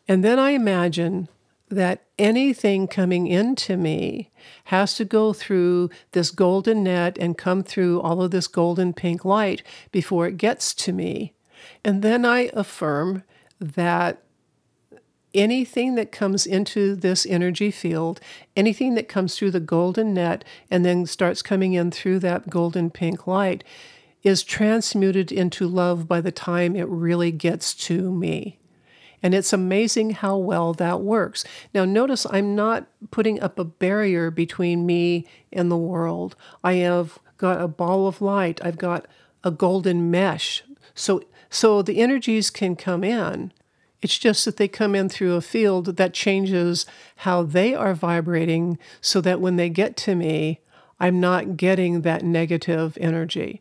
And 0.09 0.25
then 0.25 0.39
I 0.39 0.51
imagine 0.51 1.29
that 1.71 2.03
anything 2.19 2.89
coming 2.89 3.27
into 3.27 3.77
me 3.77 4.31
has 4.65 4.95
to 4.97 5.05
go 5.05 5.33
through 5.33 5.91
this 6.13 6.31
golden 6.31 6.83
net 6.83 7.17
and 7.19 7.37
come 7.37 7.63
through 7.63 8.01
all 8.01 8.23
of 8.23 8.31
this 8.31 8.49
golden 8.49 8.93
pink 8.93 9.25
light 9.25 9.63
before 9.93 10.27
it 10.27 10.39
gets 10.39 10.73
to 10.75 10.93
me. 10.93 11.35
And 11.85 12.03
then 12.03 12.25
I 12.25 12.51
affirm 12.55 13.23
that 13.61 14.23
anything 15.35 15.95
that 15.95 16.13
comes 16.13 16.47
into 16.47 16.95
this 16.95 17.27
energy 17.27 17.71
field, 17.71 18.21
anything 18.57 18.95
that 18.95 19.09
comes 19.09 19.37
through 19.37 19.51
the 19.51 19.61
golden 19.61 20.15
net 20.15 20.45
and 20.71 20.85
then 20.85 21.07
starts 21.07 21.43
coming 21.43 21.75
in 21.75 21.91
through 21.91 22.19
that 22.21 22.51
golden 22.51 22.91
pink 22.91 23.27
light, 23.27 23.65
is 24.23 24.43
transmuted 24.43 25.31
into 25.31 25.69
love 25.69 26.09
by 26.09 26.21
the 26.21 26.33
time 26.33 26.75
it 26.75 26.89
really 26.89 27.31
gets 27.31 27.75
to 27.75 28.11
me. 28.13 28.59
And 29.23 29.35
it's 29.35 29.53
amazing 29.53 30.11
how 30.11 30.37
well 30.37 30.73
that 30.75 31.01
works. 31.01 31.45
Now, 31.75 31.85
notice 31.85 32.27
I'm 32.31 32.55
not 32.55 32.87
putting 33.11 33.41
up 33.41 33.59
a 33.59 33.65
barrier 33.65 34.31
between 34.31 34.87
me 34.87 35.27
and 35.53 35.71
the 35.71 35.77
world. 35.77 36.37
I 36.63 36.75
have 36.75 37.19
got 37.37 37.61
a 37.61 37.69
ball 37.69 38.07
of 38.07 38.21
light, 38.21 38.61
I've 38.65 38.79
got 38.79 39.07
a 39.43 39.51
golden 39.51 40.11
mesh. 40.11 40.63
So, 40.95 41.23
so 41.51 41.83
the 41.83 42.01
energies 42.01 42.51
can 42.51 42.77
come 42.77 43.03
in. 43.05 43.53
It's 44.01 44.19
just 44.19 44.45
that 44.45 44.57
they 44.59 44.69
come 44.69 44.95
in 44.95 45.09
through 45.09 45.35
a 45.35 45.41
field 45.41 45.97
that 45.97 46.15
changes 46.15 46.87
how 47.17 47.43
they 47.43 47.75
are 47.75 47.95
vibrating 47.95 48.79
so 49.01 49.21
that 49.23 49.41
when 49.41 49.57
they 49.57 49.69
get 49.69 49.97
to 49.99 50.15
me, 50.15 50.61
I'm 51.01 51.21
not 51.21 51.57
getting 51.57 52.03
that 52.03 52.25
negative 52.25 52.97
energy. 53.01 53.61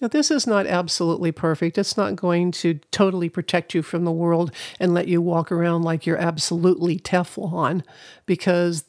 Now, 0.00 0.08
this 0.08 0.30
is 0.30 0.46
not 0.46 0.66
absolutely 0.66 1.30
perfect. 1.30 1.76
It's 1.76 1.96
not 1.96 2.16
going 2.16 2.52
to 2.52 2.80
totally 2.90 3.28
protect 3.28 3.74
you 3.74 3.82
from 3.82 4.04
the 4.04 4.12
world 4.12 4.50
and 4.78 4.94
let 4.94 5.08
you 5.08 5.20
walk 5.20 5.52
around 5.52 5.82
like 5.82 6.06
you're 6.06 6.16
absolutely 6.16 6.98
Teflon 6.98 7.82
because, 8.24 8.84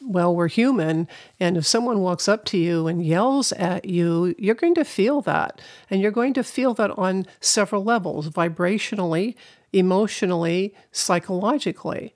well, 0.00 0.34
we're 0.34 0.48
human. 0.48 1.06
And 1.38 1.58
if 1.58 1.66
someone 1.66 2.00
walks 2.00 2.28
up 2.28 2.46
to 2.46 2.56
you 2.56 2.86
and 2.86 3.04
yells 3.04 3.52
at 3.52 3.84
you, 3.84 4.34
you're 4.38 4.54
going 4.54 4.74
to 4.76 4.86
feel 4.86 5.20
that. 5.22 5.60
And 5.90 6.00
you're 6.00 6.10
going 6.10 6.32
to 6.34 6.42
feel 6.42 6.72
that 6.74 6.92
on 6.92 7.26
several 7.40 7.84
levels 7.84 8.30
vibrationally, 8.30 9.34
emotionally, 9.74 10.74
psychologically. 10.92 12.14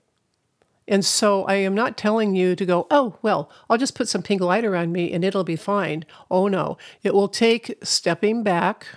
And 0.87 1.05
so 1.05 1.43
I 1.43 1.55
am 1.55 1.75
not 1.75 1.97
telling 1.97 2.35
you 2.35 2.55
to 2.55 2.65
go, 2.65 2.87
oh, 2.89 3.17
well, 3.21 3.51
I'll 3.69 3.77
just 3.77 3.93
put 3.93 4.09
some 4.09 4.23
pink 4.23 4.41
light 4.41 4.65
around 4.65 4.91
me 4.91 5.13
and 5.13 5.23
it'll 5.23 5.43
be 5.43 5.55
fine. 5.55 6.03
Oh, 6.31 6.47
no. 6.47 6.79
It 7.03 7.13
will 7.13 7.27
take 7.27 7.77
stepping 7.83 8.41
back, 8.41 8.87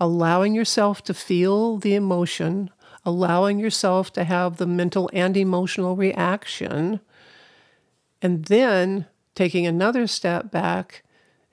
allowing 0.00 0.54
yourself 0.54 1.04
to 1.04 1.14
feel 1.14 1.78
the 1.78 1.94
emotion, 1.94 2.70
allowing 3.04 3.60
yourself 3.60 4.12
to 4.14 4.24
have 4.24 4.56
the 4.56 4.66
mental 4.66 5.08
and 5.12 5.36
emotional 5.36 5.94
reaction, 5.94 6.98
and 8.20 8.46
then 8.46 9.06
taking 9.36 9.68
another 9.68 10.08
step 10.08 10.50
back, 10.50 11.04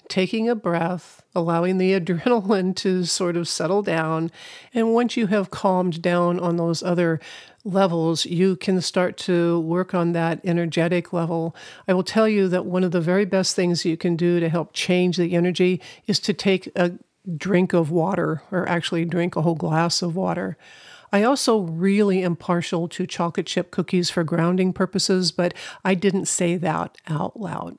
taking 0.09 0.50
a 0.50 0.55
breath, 0.55 1.24
allowing 1.33 1.77
the 1.77 1.91
adrenaline 2.00 2.75
to 2.77 3.05
sort 3.05 3.38
of 3.38 3.47
settle 3.47 3.81
down. 3.81 4.31
And 4.74 4.93
once 4.93 5.17
you 5.17 5.27
have 5.27 5.51
calmed 5.51 6.01
down 6.01 6.39
on 6.39 6.57
those 6.57 6.83
other 6.83 7.19
levels, 7.63 8.25
you 8.25 8.55
can 8.55 8.79
start 8.79 9.17
to 9.17 9.59
work 9.62 9.93
on 9.93 10.12
that 10.12 10.39
energetic 10.43 11.12
level. 11.12 11.55
I 11.88 11.93
will 11.93 12.03
tell 12.03 12.29
you 12.29 12.47
that 12.50 12.65
one 12.65 12.83
of 12.83 12.91
the 12.91 13.01
very 13.01 13.25
best 13.25 13.55
things 13.55 13.85
you 13.85 13.97
can 13.97 14.15
do 14.15 14.39
to 14.39 14.50
help 14.50 14.74
change 14.74 15.17
the 15.17 15.35
energy 15.35 15.81
is 16.07 16.19
to 16.21 16.33
take 16.33 16.69
a 16.75 16.93
drink 17.38 17.74
of 17.74 17.89
water, 17.89 18.43
or 18.51 18.69
actually 18.69 19.03
drink 19.03 19.35
a 19.35 19.41
whole 19.41 19.55
glass 19.55 20.01
of 20.01 20.15
water. 20.15 20.57
I 21.12 21.24
also 21.24 21.59
really 21.59 22.24
am 22.24 22.35
partial 22.35 22.88
to 22.89 23.07
chocolate 23.07 23.47
chip 23.47 23.71
cookies 23.71 24.09
for 24.09 24.24
grounding 24.24 24.74
purposes, 24.74 25.31
but 25.31 25.53
I 25.83 25.95
didn't 25.95 26.25
say 26.25 26.57
that 26.57 26.97
out 27.07 27.39
loud. 27.39 27.77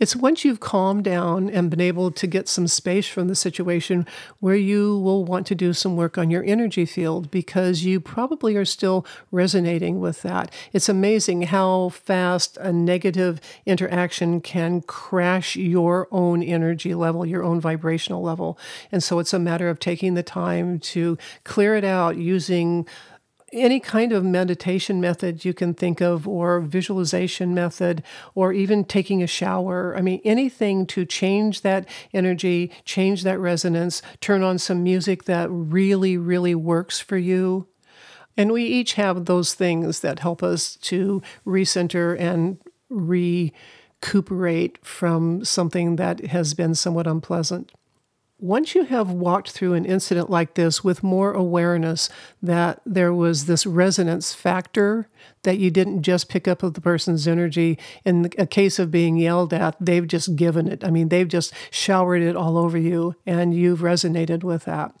It's 0.00 0.16
once 0.16 0.46
you've 0.46 0.60
calmed 0.60 1.04
down 1.04 1.50
and 1.50 1.68
been 1.68 1.80
able 1.80 2.10
to 2.10 2.26
get 2.26 2.48
some 2.48 2.66
space 2.66 3.06
from 3.06 3.28
the 3.28 3.34
situation 3.34 4.06
where 4.38 4.56
you 4.56 4.96
will 4.96 5.26
want 5.26 5.46
to 5.48 5.54
do 5.54 5.74
some 5.74 5.94
work 5.94 6.16
on 6.16 6.30
your 6.30 6.42
energy 6.42 6.86
field 6.86 7.30
because 7.30 7.84
you 7.84 8.00
probably 8.00 8.56
are 8.56 8.64
still 8.64 9.04
resonating 9.30 10.00
with 10.00 10.22
that. 10.22 10.50
It's 10.72 10.88
amazing 10.88 11.42
how 11.42 11.90
fast 11.90 12.56
a 12.56 12.72
negative 12.72 13.42
interaction 13.66 14.40
can 14.40 14.80
crash 14.80 15.54
your 15.54 16.08
own 16.10 16.42
energy 16.42 16.94
level, 16.94 17.26
your 17.26 17.44
own 17.44 17.60
vibrational 17.60 18.22
level. 18.22 18.58
And 18.90 19.02
so 19.02 19.18
it's 19.18 19.34
a 19.34 19.38
matter 19.38 19.68
of 19.68 19.80
taking 19.80 20.14
the 20.14 20.22
time 20.22 20.78
to 20.78 21.18
clear 21.44 21.76
it 21.76 21.84
out 21.84 22.16
using 22.16 22.86
any 23.52 23.80
kind 23.80 24.12
of 24.12 24.24
meditation 24.24 25.00
method 25.00 25.44
you 25.44 25.52
can 25.52 25.74
think 25.74 26.00
of, 26.00 26.26
or 26.28 26.60
visualization 26.60 27.54
method, 27.54 28.02
or 28.34 28.52
even 28.52 28.84
taking 28.84 29.22
a 29.22 29.26
shower. 29.26 29.96
I 29.96 30.00
mean, 30.00 30.20
anything 30.24 30.86
to 30.86 31.04
change 31.04 31.62
that 31.62 31.88
energy, 32.12 32.70
change 32.84 33.22
that 33.24 33.38
resonance, 33.38 34.02
turn 34.20 34.42
on 34.42 34.58
some 34.58 34.82
music 34.82 35.24
that 35.24 35.48
really, 35.50 36.16
really 36.16 36.54
works 36.54 37.00
for 37.00 37.16
you. 37.16 37.66
And 38.36 38.52
we 38.52 38.64
each 38.64 38.94
have 38.94 39.24
those 39.24 39.54
things 39.54 40.00
that 40.00 40.20
help 40.20 40.42
us 40.42 40.76
to 40.76 41.20
recenter 41.46 42.18
and 42.18 42.58
recuperate 42.88 44.78
from 44.84 45.44
something 45.44 45.96
that 45.96 46.26
has 46.26 46.54
been 46.54 46.74
somewhat 46.74 47.06
unpleasant 47.06 47.70
once 48.42 48.74
you 48.74 48.84
have 48.84 49.10
walked 49.10 49.50
through 49.50 49.74
an 49.74 49.84
incident 49.84 50.30
like 50.30 50.54
this 50.54 50.82
with 50.82 51.02
more 51.02 51.32
awareness 51.32 52.08
that 52.42 52.80
there 52.86 53.12
was 53.12 53.46
this 53.46 53.66
resonance 53.66 54.32
factor, 54.34 55.08
that 55.42 55.58
you 55.58 55.70
didn't 55.70 56.02
just 56.02 56.28
pick 56.28 56.48
up 56.48 56.62
of 56.62 56.74
the 56.74 56.80
person's 56.80 57.28
energy 57.28 57.78
in 58.04 58.30
a 58.38 58.46
case 58.46 58.78
of 58.78 58.90
being 58.90 59.16
yelled 59.16 59.52
at, 59.52 59.76
they've 59.78 60.06
just 60.06 60.36
given 60.36 60.68
it. 60.68 60.82
I 60.84 60.90
mean, 60.90 61.08
they've 61.08 61.28
just 61.28 61.52
showered 61.70 62.22
it 62.22 62.36
all 62.36 62.56
over 62.56 62.78
you, 62.78 63.14
and 63.26 63.54
you've 63.54 63.80
resonated 63.80 64.42
with 64.42 64.64
that. 64.64 64.94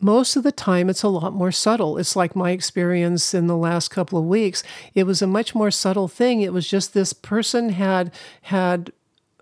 Most 0.00 0.34
of 0.34 0.42
the 0.42 0.50
time, 0.50 0.90
it's 0.90 1.04
a 1.04 1.08
lot 1.08 1.32
more 1.32 1.52
subtle. 1.52 1.96
It's 1.96 2.16
like 2.16 2.34
my 2.34 2.50
experience 2.50 3.34
in 3.34 3.46
the 3.46 3.56
last 3.56 3.88
couple 3.88 4.18
of 4.18 4.24
weeks. 4.24 4.64
It 4.94 5.04
was 5.04 5.22
a 5.22 5.28
much 5.28 5.54
more 5.54 5.70
subtle 5.70 6.08
thing. 6.08 6.40
It 6.40 6.52
was 6.52 6.66
just 6.66 6.92
this 6.92 7.12
person 7.12 7.68
had 7.68 8.12
had 8.42 8.92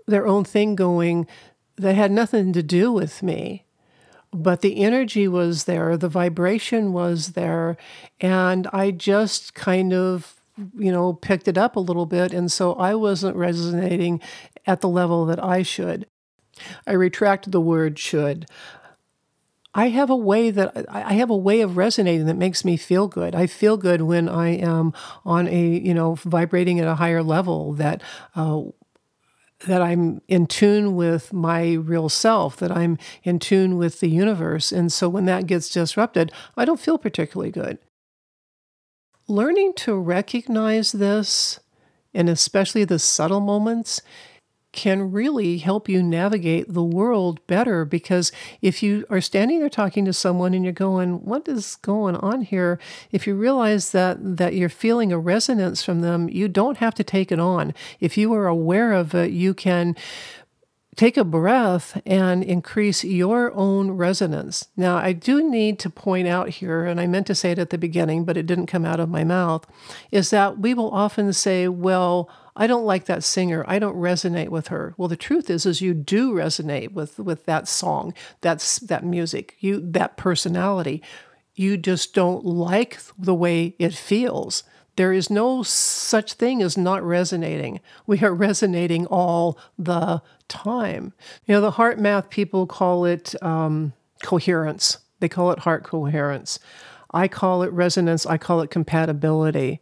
their 0.06 0.26
own 0.26 0.44
thing 0.44 0.74
going 0.76 1.26
that 1.80 1.94
had 1.94 2.10
nothing 2.10 2.52
to 2.52 2.62
do 2.62 2.92
with 2.92 3.22
me. 3.22 3.64
But 4.32 4.60
the 4.60 4.82
energy 4.82 5.26
was 5.26 5.64
there, 5.64 5.96
the 5.96 6.08
vibration 6.08 6.92
was 6.92 7.32
there, 7.32 7.76
and 8.20 8.68
I 8.72 8.92
just 8.92 9.54
kind 9.54 9.92
of, 9.92 10.40
you 10.76 10.92
know, 10.92 11.14
picked 11.14 11.48
it 11.48 11.58
up 11.58 11.74
a 11.74 11.80
little 11.80 12.06
bit. 12.06 12.32
And 12.32 12.52
so 12.52 12.74
I 12.74 12.94
wasn't 12.94 13.36
resonating 13.36 14.20
at 14.66 14.82
the 14.82 14.88
level 14.88 15.26
that 15.26 15.42
I 15.42 15.62
should. 15.62 16.06
I 16.86 16.92
retract 16.92 17.50
the 17.50 17.60
word 17.60 17.98
should. 17.98 18.46
I 19.74 19.88
have 19.88 20.10
a 20.10 20.16
way 20.16 20.50
that 20.50 20.86
I 20.88 21.14
have 21.14 21.30
a 21.30 21.36
way 21.36 21.60
of 21.60 21.76
resonating 21.76 22.26
that 22.26 22.36
makes 22.36 22.64
me 22.64 22.76
feel 22.76 23.06
good. 23.06 23.36
I 23.36 23.46
feel 23.46 23.76
good 23.76 24.02
when 24.02 24.28
I 24.28 24.48
am 24.48 24.92
on 25.24 25.46
a 25.46 25.64
you 25.78 25.94
know 25.94 26.14
vibrating 26.16 26.80
at 26.80 26.88
a 26.88 26.96
higher 26.96 27.22
level 27.22 27.72
that 27.74 28.02
uh, 28.34 28.62
that 29.66 29.82
I'm 29.82 30.22
in 30.26 30.46
tune 30.46 30.96
with 30.96 31.32
my 31.32 31.72
real 31.72 32.08
self, 32.08 32.56
that 32.56 32.70
I'm 32.70 32.98
in 33.22 33.38
tune 33.38 33.76
with 33.76 34.00
the 34.00 34.08
universe. 34.08 34.72
And 34.72 34.92
so 34.92 35.08
when 35.08 35.26
that 35.26 35.46
gets 35.46 35.68
disrupted, 35.68 36.32
I 36.56 36.64
don't 36.64 36.80
feel 36.80 36.98
particularly 36.98 37.50
good. 37.50 37.78
Learning 39.28 39.72
to 39.74 39.94
recognize 39.94 40.92
this, 40.92 41.60
and 42.14 42.28
especially 42.28 42.84
the 42.84 42.98
subtle 42.98 43.40
moments, 43.40 44.02
can 44.72 45.10
really 45.10 45.58
help 45.58 45.88
you 45.88 46.02
navigate 46.02 46.72
the 46.72 46.82
world 46.82 47.44
better 47.46 47.84
because 47.84 48.30
if 48.62 48.82
you 48.82 49.04
are 49.10 49.20
standing 49.20 49.58
there 49.58 49.68
talking 49.68 50.04
to 50.04 50.12
someone 50.12 50.54
and 50.54 50.64
you're 50.64 50.72
going 50.72 51.24
what 51.24 51.48
is 51.48 51.76
going 51.76 52.16
on 52.16 52.42
here? 52.42 52.78
if 53.10 53.26
you 53.26 53.34
realize 53.34 53.92
that 53.92 54.18
that 54.36 54.54
you're 54.54 54.68
feeling 54.68 55.12
a 55.12 55.18
resonance 55.18 55.82
from 55.82 56.00
them 56.00 56.28
you 56.28 56.48
don't 56.48 56.78
have 56.78 56.94
to 56.94 57.04
take 57.04 57.32
it 57.32 57.40
on. 57.40 57.74
If 57.98 58.16
you 58.16 58.32
are 58.34 58.46
aware 58.46 58.92
of 58.92 59.14
it 59.14 59.30
you 59.30 59.54
can 59.54 59.96
take 60.96 61.16
a 61.16 61.24
breath 61.24 62.00
and 62.04 62.42
increase 62.42 63.04
your 63.04 63.52
own 63.54 63.92
resonance. 63.92 64.68
Now, 64.76 64.96
I 64.96 65.12
do 65.12 65.48
need 65.48 65.78
to 65.80 65.90
point 65.90 66.26
out 66.26 66.48
here, 66.48 66.84
and 66.84 67.00
I 67.00 67.06
meant 67.06 67.26
to 67.28 67.34
say 67.34 67.52
it 67.52 67.58
at 67.58 67.70
the 67.70 67.78
beginning, 67.78 68.24
but 68.24 68.36
it 68.36 68.46
didn't 68.46 68.66
come 68.66 68.84
out 68.84 69.00
of 69.00 69.08
my 69.08 69.24
mouth, 69.24 69.66
is 70.10 70.30
that 70.30 70.58
we 70.58 70.74
will 70.74 70.90
often 70.90 71.32
say, 71.32 71.68
well, 71.68 72.28
I 72.56 72.66
don't 72.66 72.84
like 72.84 73.06
that 73.06 73.24
singer. 73.24 73.64
I 73.68 73.78
don't 73.78 73.96
resonate 73.96 74.48
with 74.48 74.68
her. 74.68 74.94
Well, 74.96 75.08
the 75.08 75.16
truth 75.16 75.48
is, 75.48 75.64
is 75.64 75.80
you 75.80 75.94
do 75.94 76.32
resonate 76.32 76.92
with 76.92 77.18
with 77.18 77.46
that 77.46 77.68
song, 77.68 78.12
that's 78.40 78.80
that 78.80 79.04
music, 79.04 79.56
you 79.60 79.80
that 79.92 80.16
personality. 80.16 81.02
You 81.54 81.76
just 81.76 82.14
don't 82.14 82.44
like 82.44 82.98
the 83.18 83.34
way 83.34 83.74
it 83.78 83.94
feels. 83.94 84.64
There 85.00 85.14
is 85.14 85.30
no 85.30 85.62
such 85.62 86.34
thing 86.34 86.60
as 86.60 86.76
not 86.76 87.02
resonating. 87.02 87.80
We 88.06 88.20
are 88.20 88.34
resonating 88.34 89.06
all 89.06 89.58
the 89.78 90.20
time. 90.46 91.14
You 91.46 91.54
know, 91.54 91.62
the 91.62 91.70
HeartMath 91.70 92.28
people 92.28 92.66
call 92.66 93.06
it 93.06 93.34
um, 93.42 93.94
coherence. 94.22 94.98
They 95.20 95.28
call 95.30 95.52
it 95.52 95.60
heart 95.60 95.84
coherence. 95.84 96.58
I 97.14 97.28
call 97.28 97.62
it 97.62 97.72
resonance, 97.72 98.26
I 98.26 98.36
call 98.36 98.60
it 98.60 98.70
compatibility. 98.70 99.80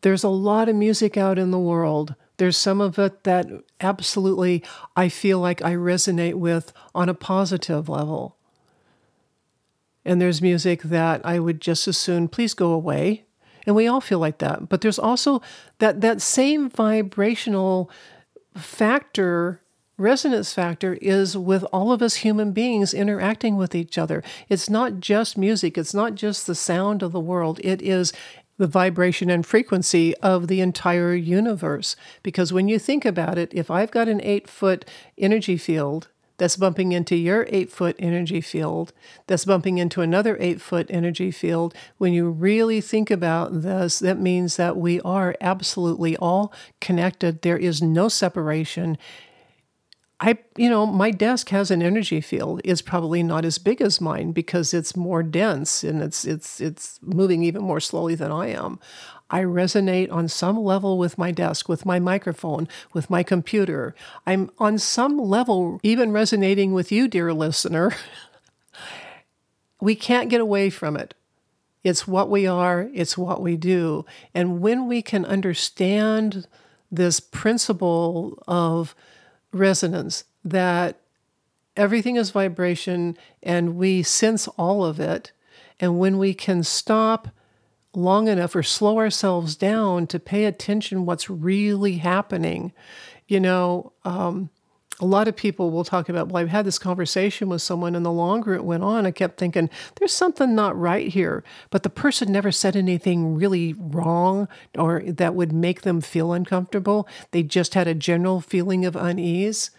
There's 0.00 0.24
a 0.24 0.28
lot 0.28 0.68
of 0.68 0.74
music 0.74 1.16
out 1.16 1.38
in 1.38 1.52
the 1.52 1.60
world. 1.60 2.16
There's 2.38 2.56
some 2.56 2.80
of 2.80 2.98
it 2.98 3.22
that 3.22 3.46
absolutely 3.80 4.64
I 4.96 5.10
feel 5.10 5.38
like 5.38 5.62
I 5.62 5.74
resonate 5.74 6.34
with 6.34 6.72
on 6.92 7.08
a 7.08 7.14
positive 7.14 7.88
level. 7.88 8.36
And 10.04 10.20
there's 10.20 10.42
music 10.42 10.82
that 10.82 11.24
I 11.24 11.38
would 11.38 11.60
just 11.60 11.86
as 11.86 11.96
soon 11.96 12.26
please 12.26 12.52
go 12.52 12.72
away. 12.72 13.25
And 13.66 13.74
we 13.74 13.86
all 13.88 14.00
feel 14.00 14.20
like 14.20 14.38
that. 14.38 14.68
But 14.68 14.80
there's 14.80 14.98
also 14.98 15.42
that 15.78 16.00
that 16.00 16.22
same 16.22 16.70
vibrational 16.70 17.90
factor 18.56 19.60
resonance 19.98 20.52
factor 20.52 20.94
is 21.00 21.36
with 21.36 21.64
all 21.72 21.90
of 21.90 22.02
us 22.02 22.16
human 22.16 22.52
beings 22.52 22.92
interacting 22.92 23.56
with 23.56 23.74
each 23.74 23.96
other. 23.96 24.22
It's 24.48 24.68
not 24.68 25.00
just 25.00 25.38
music, 25.38 25.78
it's 25.78 25.94
not 25.94 26.14
just 26.14 26.46
the 26.46 26.54
sound 26.54 27.02
of 27.02 27.12
the 27.12 27.20
world, 27.20 27.60
it 27.64 27.80
is 27.80 28.12
the 28.58 28.66
vibration 28.66 29.30
and 29.30 29.44
frequency 29.44 30.14
of 30.18 30.48
the 30.48 30.60
entire 30.60 31.14
universe. 31.14 31.96
Because 32.22 32.52
when 32.52 32.68
you 32.68 32.78
think 32.78 33.04
about 33.04 33.38
it, 33.38 33.52
if 33.52 33.70
I've 33.70 33.90
got 33.90 34.08
an 34.08 34.20
eight 34.22 34.48
foot 34.48 34.84
energy 35.18 35.56
field 35.56 36.08
that's 36.38 36.56
bumping 36.56 36.92
into 36.92 37.16
your 37.16 37.46
eight 37.50 37.70
foot 37.70 37.96
energy 37.98 38.40
field, 38.40 38.92
that's 39.26 39.44
bumping 39.44 39.78
into 39.78 40.00
another 40.02 40.36
eight 40.40 40.60
foot 40.60 40.86
energy 40.90 41.30
field. 41.30 41.74
When 41.98 42.12
you 42.12 42.28
really 42.28 42.80
think 42.80 43.10
about 43.10 43.62
this, 43.62 43.98
that 44.00 44.18
means 44.18 44.56
that 44.56 44.76
we 44.76 45.00
are 45.00 45.34
absolutely 45.40 46.16
all 46.16 46.52
connected. 46.80 47.42
There 47.42 47.58
is 47.58 47.82
no 47.82 48.08
separation. 48.08 48.98
I, 50.18 50.38
you 50.56 50.70
know, 50.70 50.86
my 50.86 51.10
desk 51.10 51.50
has 51.50 51.70
an 51.70 51.82
energy 51.82 52.22
field. 52.22 52.62
It's 52.64 52.80
probably 52.80 53.22
not 53.22 53.44
as 53.44 53.58
big 53.58 53.82
as 53.82 54.00
mine 54.00 54.32
because 54.32 54.72
it's 54.72 54.96
more 54.96 55.22
dense 55.22 55.84
and 55.84 56.02
it's 56.02 56.24
it's 56.24 56.58
it's 56.58 56.98
moving 57.02 57.42
even 57.42 57.62
more 57.62 57.80
slowly 57.80 58.14
than 58.14 58.32
I 58.32 58.48
am. 58.48 58.80
I 59.28 59.42
resonate 59.42 60.10
on 60.10 60.28
some 60.28 60.56
level 60.56 60.96
with 60.96 61.18
my 61.18 61.32
desk, 61.32 61.68
with 61.68 61.84
my 61.84 61.98
microphone, 61.98 62.68
with 62.94 63.10
my 63.10 63.22
computer. 63.22 63.94
I'm 64.26 64.50
on 64.58 64.78
some 64.78 65.18
level 65.18 65.80
even 65.82 66.12
resonating 66.12 66.72
with 66.72 66.90
you, 66.90 67.08
dear 67.08 67.34
listener. 67.34 67.92
we 69.80 69.96
can't 69.96 70.30
get 70.30 70.40
away 70.40 70.70
from 70.70 70.96
it. 70.96 71.12
It's 71.84 72.06
what 72.06 72.30
we 72.30 72.46
are, 72.46 72.88
it's 72.94 73.18
what 73.18 73.42
we 73.42 73.56
do. 73.56 74.06
And 74.32 74.60
when 74.60 74.88
we 74.88 75.02
can 75.02 75.24
understand 75.24 76.46
this 76.90 77.20
principle 77.20 78.42
of 78.48 78.94
resonance 79.52 80.24
that 80.44 81.00
everything 81.76 82.16
is 82.16 82.30
vibration 82.30 83.16
and 83.42 83.76
we 83.76 84.02
sense 84.02 84.48
all 84.48 84.84
of 84.84 85.00
it. 85.00 85.32
And 85.78 85.98
when 85.98 86.18
we 86.18 86.34
can 86.34 86.62
stop 86.62 87.28
long 87.94 88.28
enough 88.28 88.54
or 88.54 88.62
slow 88.62 88.98
ourselves 88.98 89.56
down 89.56 90.06
to 90.08 90.18
pay 90.18 90.44
attention 90.44 91.06
what's 91.06 91.30
really 91.30 91.98
happening, 91.98 92.72
you 93.26 93.40
know, 93.40 93.92
um, 94.04 94.50
a 94.98 95.04
lot 95.04 95.28
of 95.28 95.36
people 95.36 95.70
will 95.70 95.84
talk 95.84 96.08
about, 96.08 96.28
well, 96.28 96.42
I've 96.42 96.48
had 96.48 96.64
this 96.64 96.78
conversation 96.78 97.48
with 97.48 97.60
someone, 97.60 97.94
and 97.94 98.04
the 98.04 98.10
longer 98.10 98.54
it 98.54 98.64
went 98.64 98.82
on, 98.82 99.04
I 99.04 99.10
kept 99.10 99.38
thinking, 99.38 99.68
there's 99.96 100.12
something 100.12 100.54
not 100.54 100.78
right 100.78 101.08
here. 101.08 101.44
But 101.70 101.82
the 101.82 101.90
person 101.90 102.32
never 102.32 102.50
said 102.50 102.76
anything 102.76 103.34
really 103.34 103.74
wrong 103.74 104.48
or 104.76 105.02
that 105.06 105.34
would 105.34 105.52
make 105.52 105.82
them 105.82 106.00
feel 106.00 106.32
uncomfortable. 106.32 107.06
They 107.30 107.42
just 107.42 107.74
had 107.74 107.86
a 107.86 107.94
general 107.94 108.40
feeling 108.40 108.86
of 108.86 108.96
unease. 108.96 109.70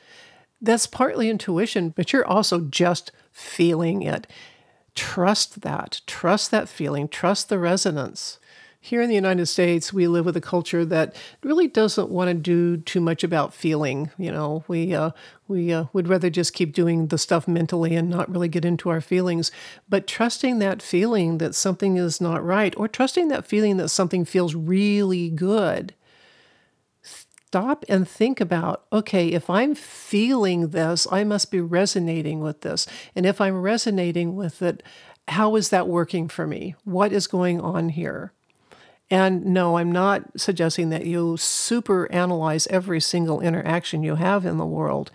That's 0.61 0.85
partly 0.85 1.29
intuition, 1.29 1.89
but 1.89 2.13
you're 2.13 2.25
also 2.25 2.61
just 2.61 3.11
feeling 3.31 4.03
it. 4.03 4.27
Trust 4.93 5.61
that. 5.61 6.01
Trust 6.05 6.51
that 6.51 6.69
feeling. 6.69 7.07
Trust 7.07 7.49
the 7.49 7.59
resonance. 7.59 8.37
Here 8.79 9.01
in 9.01 9.09
the 9.09 9.15
United 9.15 9.47
States, 9.47 9.91
we 9.91 10.07
live 10.07 10.25
with 10.25 10.37
a 10.37 10.41
culture 10.41 10.85
that 10.85 11.15
really 11.43 11.67
doesn't 11.67 12.09
want 12.09 12.29
to 12.29 12.33
do 12.33 12.77
too 12.77 13.01
much 13.01 13.23
about 13.23 13.53
feeling. 13.53 14.11
You 14.17 14.31
know, 14.31 14.63
we 14.67 14.93
uh, 14.93 15.11
we 15.47 15.73
uh, 15.73 15.85
would 15.93 16.07
rather 16.07 16.29
just 16.29 16.53
keep 16.53 16.73
doing 16.73 17.07
the 17.07 17.17
stuff 17.17 17.47
mentally 17.47 17.95
and 17.95 18.09
not 18.09 18.29
really 18.29 18.47
get 18.47 18.65
into 18.65 18.89
our 18.89 19.01
feelings. 19.01 19.51
But 19.89 20.07
trusting 20.07 20.59
that 20.59 20.81
feeling 20.81 21.39
that 21.39 21.55
something 21.55 21.97
is 21.97 22.21
not 22.21 22.45
right, 22.45 22.73
or 22.77 22.87
trusting 22.87 23.29
that 23.29 23.45
feeling 23.45 23.77
that 23.77 23.89
something 23.89 24.25
feels 24.25 24.53
really 24.53 25.29
good. 25.31 25.93
Stop 27.01 27.83
and 27.89 28.07
think 28.07 28.39
about 28.39 28.85
okay, 28.93 29.29
if 29.29 29.49
I'm 29.49 29.73
feeling 29.73 30.69
this, 30.69 31.07
I 31.11 31.23
must 31.23 31.49
be 31.49 31.59
resonating 31.59 32.41
with 32.41 32.61
this. 32.61 32.85
And 33.15 33.25
if 33.25 33.41
I'm 33.41 33.59
resonating 33.59 34.35
with 34.35 34.61
it, 34.61 34.83
how 35.29 35.55
is 35.55 35.69
that 35.69 35.87
working 35.87 36.27
for 36.27 36.45
me? 36.45 36.75
What 36.83 37.11
is 37.11 37.25
going 37.27 37.59
on 37.59 37.89
here? 37.89 38.33
And 39.09 39.45
no, 39.45 39.77
I'm 39.77 39.91
not 39.91 40.23
suggesting 40.37 40.89
that 40.89 41.05
you 41.05 41.37
super 41.37 42.11
analyze 42.11 42.67
every 42.67 42.99
single 42.99 43.39
interaction 43.39 44.03
you 44.03 44.15
have 44.15 44.45
in 44.45 44.57
the 44.57 44.65
world, 44.65 45.11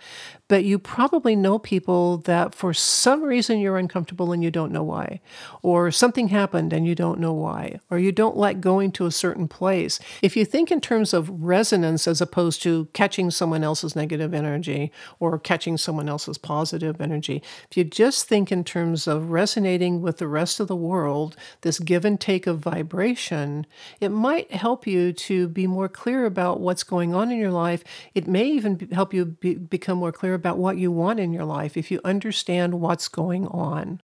but 0.47 0.63
you 0.63 0.77
probably 0.77 1.35
know 1.35 1.57
people 1.57 2.17
that 2.17 2.53
for 2.53 2.73
some 2.73 3.23
reason 3.23 3.59
you're 3.59 3.77
uncomfortable 3.77 4.31
and 4.31 4.43
you 4.43 4.51
don't 4.51 4.71
know 4.71 4.83
why, 4.83 5.21
or 5.61 5.91
something 5.91 6.27
happened 6.27 6.73
and 6.73 6.85
you 6.85 6.95
don't 6.95 7.19
know 7.19 7.33
why, 7.33 7.79
or 7.89 7.97
you 7.97 8.11
don't 8.11 8.37
like 8.37 8.61
going 8.61 8.91
to 8.91 9.05
a 9.05 9.11
certain 9.11 9.47
place. 9.47 9.99
If 10.21 10.35
you 10.35 10.45
think 10.45 10.71
in 10.71 10.81
terms 10.81 11.13
of 11.13 11.29
resonance 11.29 12.07
as 12.07 12.21
opposed 12.21 12.61
to 12.63 12.87
catching 12.93 13.31
someone 13.31 13.63
else's 13.63 13.95
negative 13.95 14.33
energy 14.33 14.91
or 15.19 15.39
catching 15.39 15.77
someone 15.77 16.09
else's 16.09 16.37
positive 16.37 16.99
energy, 16.99 17.41
if 17.69 17.77
you 17.77 17.83
just 17.83 18.27
think 18.27 18.51
in 18.51 18.63
terms 18.63 19.07
of 19.07 19.31
resonating 19.31 20.01
with 20.01 20.17
the 20.17 20.27
rest 20.27 20.59
of 20.59 20.67
the 20.67 20.75
world, 20.75 21.35
this 21.61 21.79
give 21.79 22.05
and 22.05 22.19
take 22.19 22.47
of 22.47 22.59
vibration, 22.59 23.65
it 23.99 24.09
might 24.09 24.51
help 24.51 24.85
you 24.85 25.13
to 25.13 25.47
be 25.47 25.67
more 25.67 25.89
clear 25.89 26.25
about 26.25 26.59
what's 26.59 26.83
going 26.83 27.15
on 27.15 27.31
in 27.31 27.37
your 27.37 27.51
life. 27.51 27.83
It 28.13 28.27
may 28.27 28.45
even 28.45 28.89
help 28.91 29.13
you 29.13 29.25
be, 29.25 29.55
become 29.55 29.97
more 29.97 30.11
clear 30.11 30.33
about 30.43 30.57
what 30.57 30.77
you 30.77 30.91
want 30.91 31.21
in 31.21 31.31
your 31.31 31.45
life 31.45 31.77
if 31.77 31.89
you 31.89 32.01
understand 32.03 32.81
what's 32.81 33.07
going 33.07 33.47
on. 33.47 34.01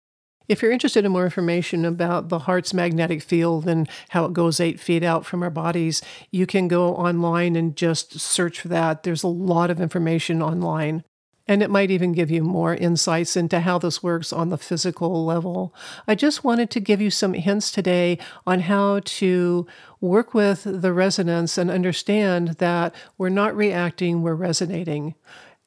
If 0.48 0.60
you're 0.60 0.70
interested 0.70 1.06
in 1.06 1.12
more 1.12 1.24
information 1.24 1.86
about 1.86 2.28
the 2.28 2.40
heart's 2.40 2.74
magnetic 2.74 3.22
field 3.22 3.66
and 3.66 3.88
how 4.10 4.26
it 4.26 4.34
goes 4.34 4.60
eight 4.60 4.78
feet 4.78 5.02
out 5.02 5.24
from 5.24 5.42
our 5.42 5.48
bodies, 5.48 6.02
you 6.30 6.44
can 6.46 6.68
go 6.68 6.94
online 6.94 7.56
and 7.56 7.74
just 7.74 8.20
search 8.20 8.60
for 8.60 8.68
that. 8.68 9.02
There's 9.02 9.22
a 9.22 9.28
lot 9.28 9.70
of 9.70 9.80
information 9.80 10.42
online. 10.42 11.04
And 11.48 11.62
it 11.62 11.70
might 11.70 11.90
even 11.90 12.12
give 12.12 12.30
you 12.30 12.42
more 12.42 12.74
insights 12.74 13.34
into 13.34 13.60
how 13.60 13.78
this 13.78 14.02
works 14.02 14.30
on 14.30 14.50
the 14.50 14.58
physical 14.58 15.24
level. 15.24 15.74
I 16.06 16.14
just 16.14 16.44
wanted 16.44 16.70
to 16.72 16.80
give 16.80 17.00
you 17.00 17.10
some 17.10 17.32
hints 17.32 17.72
today 17.72 18.18
on 18.46 18.60
how 18.60 19.00
to 19.04 19.66
work 20.02 20.34
with 20.34 20.64
the 20.66 20.92
resonance 20.92 21.56
and 21.56 21.70
understand 21.70 22.56
that 22.58 22.94
we're 23.16 23.30
not 23.30 23.56
reacting, 23.56 24.20
we're 24.20 24.34
resonating 24.34 25.14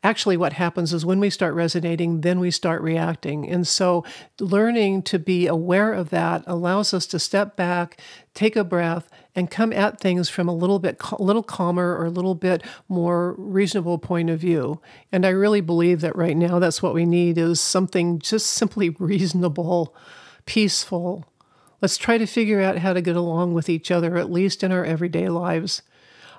actually 0.04 0.38
what 0.38 0.54
happens 0.54 0.94
is 0.94 1.06
when 1.06 1.20
we 1.20 1.30
start 1.30 1.54
resonating 1.54 2.22
then 2.22 2.40
we 2.40 2.52
start 2.52 2.82
reacting. 2.82 3.50
And 3.50 3.68
so 3.68 4.06
learning 4.40 5.04
to 5.04 5.20
be 5.20 5.48
aware 5.48 5.94
of 5.94 6.10
that 6.10 6.44
allows 6.48 6.94
us 6.94 7.06
to 7.08 7.20
step 7.20 7.56
back 7.56 8.00
take 8.34 8.56
a 8.56 8.64
breath 8.64 9.10
and 9.36 9.52
come 9.52 9.74
at 9.74 10.00
things 10.00 10.30
from 10.30 10.48
a 10.48 10.56
little 10.56 10.80
bit 10.80 10.98
a 11.12 11.22
little 11.22 11.44
calmer 11.44 11.96
or 11.96 12.06
a 12.06 12.10
little 12.10 12.36
bit 12.36 12.64
more 12.88 13.36
reasonable 13.38 13.98
point 13.98 14.30
of 14.30 14.40
view. 14.40 14.82
And 15.12 15.26
i 15.26 15.30
really 15.30 15.62
believe 15.62 16.02
that 16.02 16.16
right 16.16 16.38
now 16.38 16.60
that's 16.60 16.82
what 16.82 16.94
we 16.94 17.06
need 17.06 17.38
is 17.38 17.60
something 17.60 18.20
just 18.20 18.48
simply 18.48 18.90
reasonable 19.00 19.96
peaceful. 20.46 21.26
Let's 21.82 21.98
try 21.98 22.18
to 22.18 22.26
figure 22.26 22.62
out 22.62 22.80
how 22.80 22.94
to 22.94 23.02
get 23.02 23.16
along 23.16 23.54
with 23.54 23.70
each 23.70 23.92
other 23.92 24.18
at 24.18 24.32
least 24.32 24.64
in 24.64 24.72
our 24.72 24.84
everyday 24.84 25.30
lives. 25.30 25.82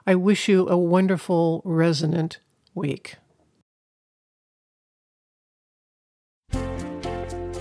I 0.07 0.15
wish 0.15 0.49
you 0.49 0.67
a 0.69 0.77
wonderful 0.77 1.63
resonant 1.65 2.41
week 2.75 3.17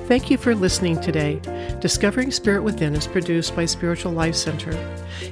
Thank 0.10 0.32
you 0.32 0.40
for 0.40 0.56
listening 0.56 1.00
today. 1.00 1.40
Discovering 1.82 2.32
Spirit 2.32 2.64
Within 2.64 2.96
is 2.96 3.06
produced 3.06 3.56
by 3.56 3.66
Spiritual 3.66 4.12
Life 4.12 4.34
Center. 4.34 4.72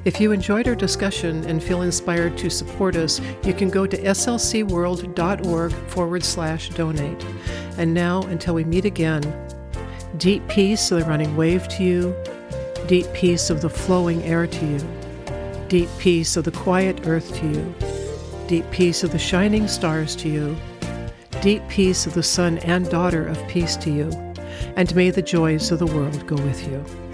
If 0.05 0.21
you 0.21 0.31
enjoyed 0.31 0.67
our 0.67 0.75
discussion 0.75 1.43
and 1.45 1.63
feel 1.63 1.81
inspired 1.81 2.37
to 2.37 2.51
support 2.51 2.95
us, 2.95 3.19
you 3.43 3.55
can 3.55 3.71
go 3.71 3.87
to 3.87 3.97
slcworld.org 3.97 5.71
forward 5.71 6.23
slash 6.23 6.69
donate. 6.69 7.25
And 7.79 7.91
now, 7.91 8.21
until 8.25 8.53
we 8.53 8.65
meet 8.65 8.85
again, 8.85 9.23
deep 10.17 10.47
peace 10.47 10.91
of 10.91 10.99
the 10.99 11.05
running 11.05 11.35
wave 11.35 11.67
to 11.69 11.83
you, 11.83 12.15
deep 12.85 13.11
peace 13.13 13.49
of 13.49 13.63
the 13.63 13.71
flowing 13.71 14.21
air 14.21 14.45
to 14.45 14.65
you, 14.67 15.67
deep 15.69 15.89
peace 15.97 16.37
of 16.37 16.43
the 16.43 16.51
quiet 16.51 17.07
earth 17.07 17.35
to 17.37 17.47
you, 17.47 17.75
deep 18.45 18.69
peace 18.69 19.03
of 19.03 19.11
the 19.11 19.17
shining 19.17 19.67
stars 19.67 20.15
to 20.17 20.29
you, 20.29 20.55
deep 21.41 21.67
peace 21.67 22.05
of 22.05 22.13
the 22.13 22.21
son 22.21 22.59
and 22.59 22.87
daughter 22.91 23.25
of 23.27 23.47
peace 23.47 23.75
to 23.77 23.89
you 23.89 24.26
and 24.77 24.95
may 24.95 25.09
the 25.09 25.23
joys 25.23 25.71
of 25.71 25.79
the 25.79 25.87
world 25.87 26.25
go 26.27 26.35
with 26.35 26.67
you. 26.67 27.06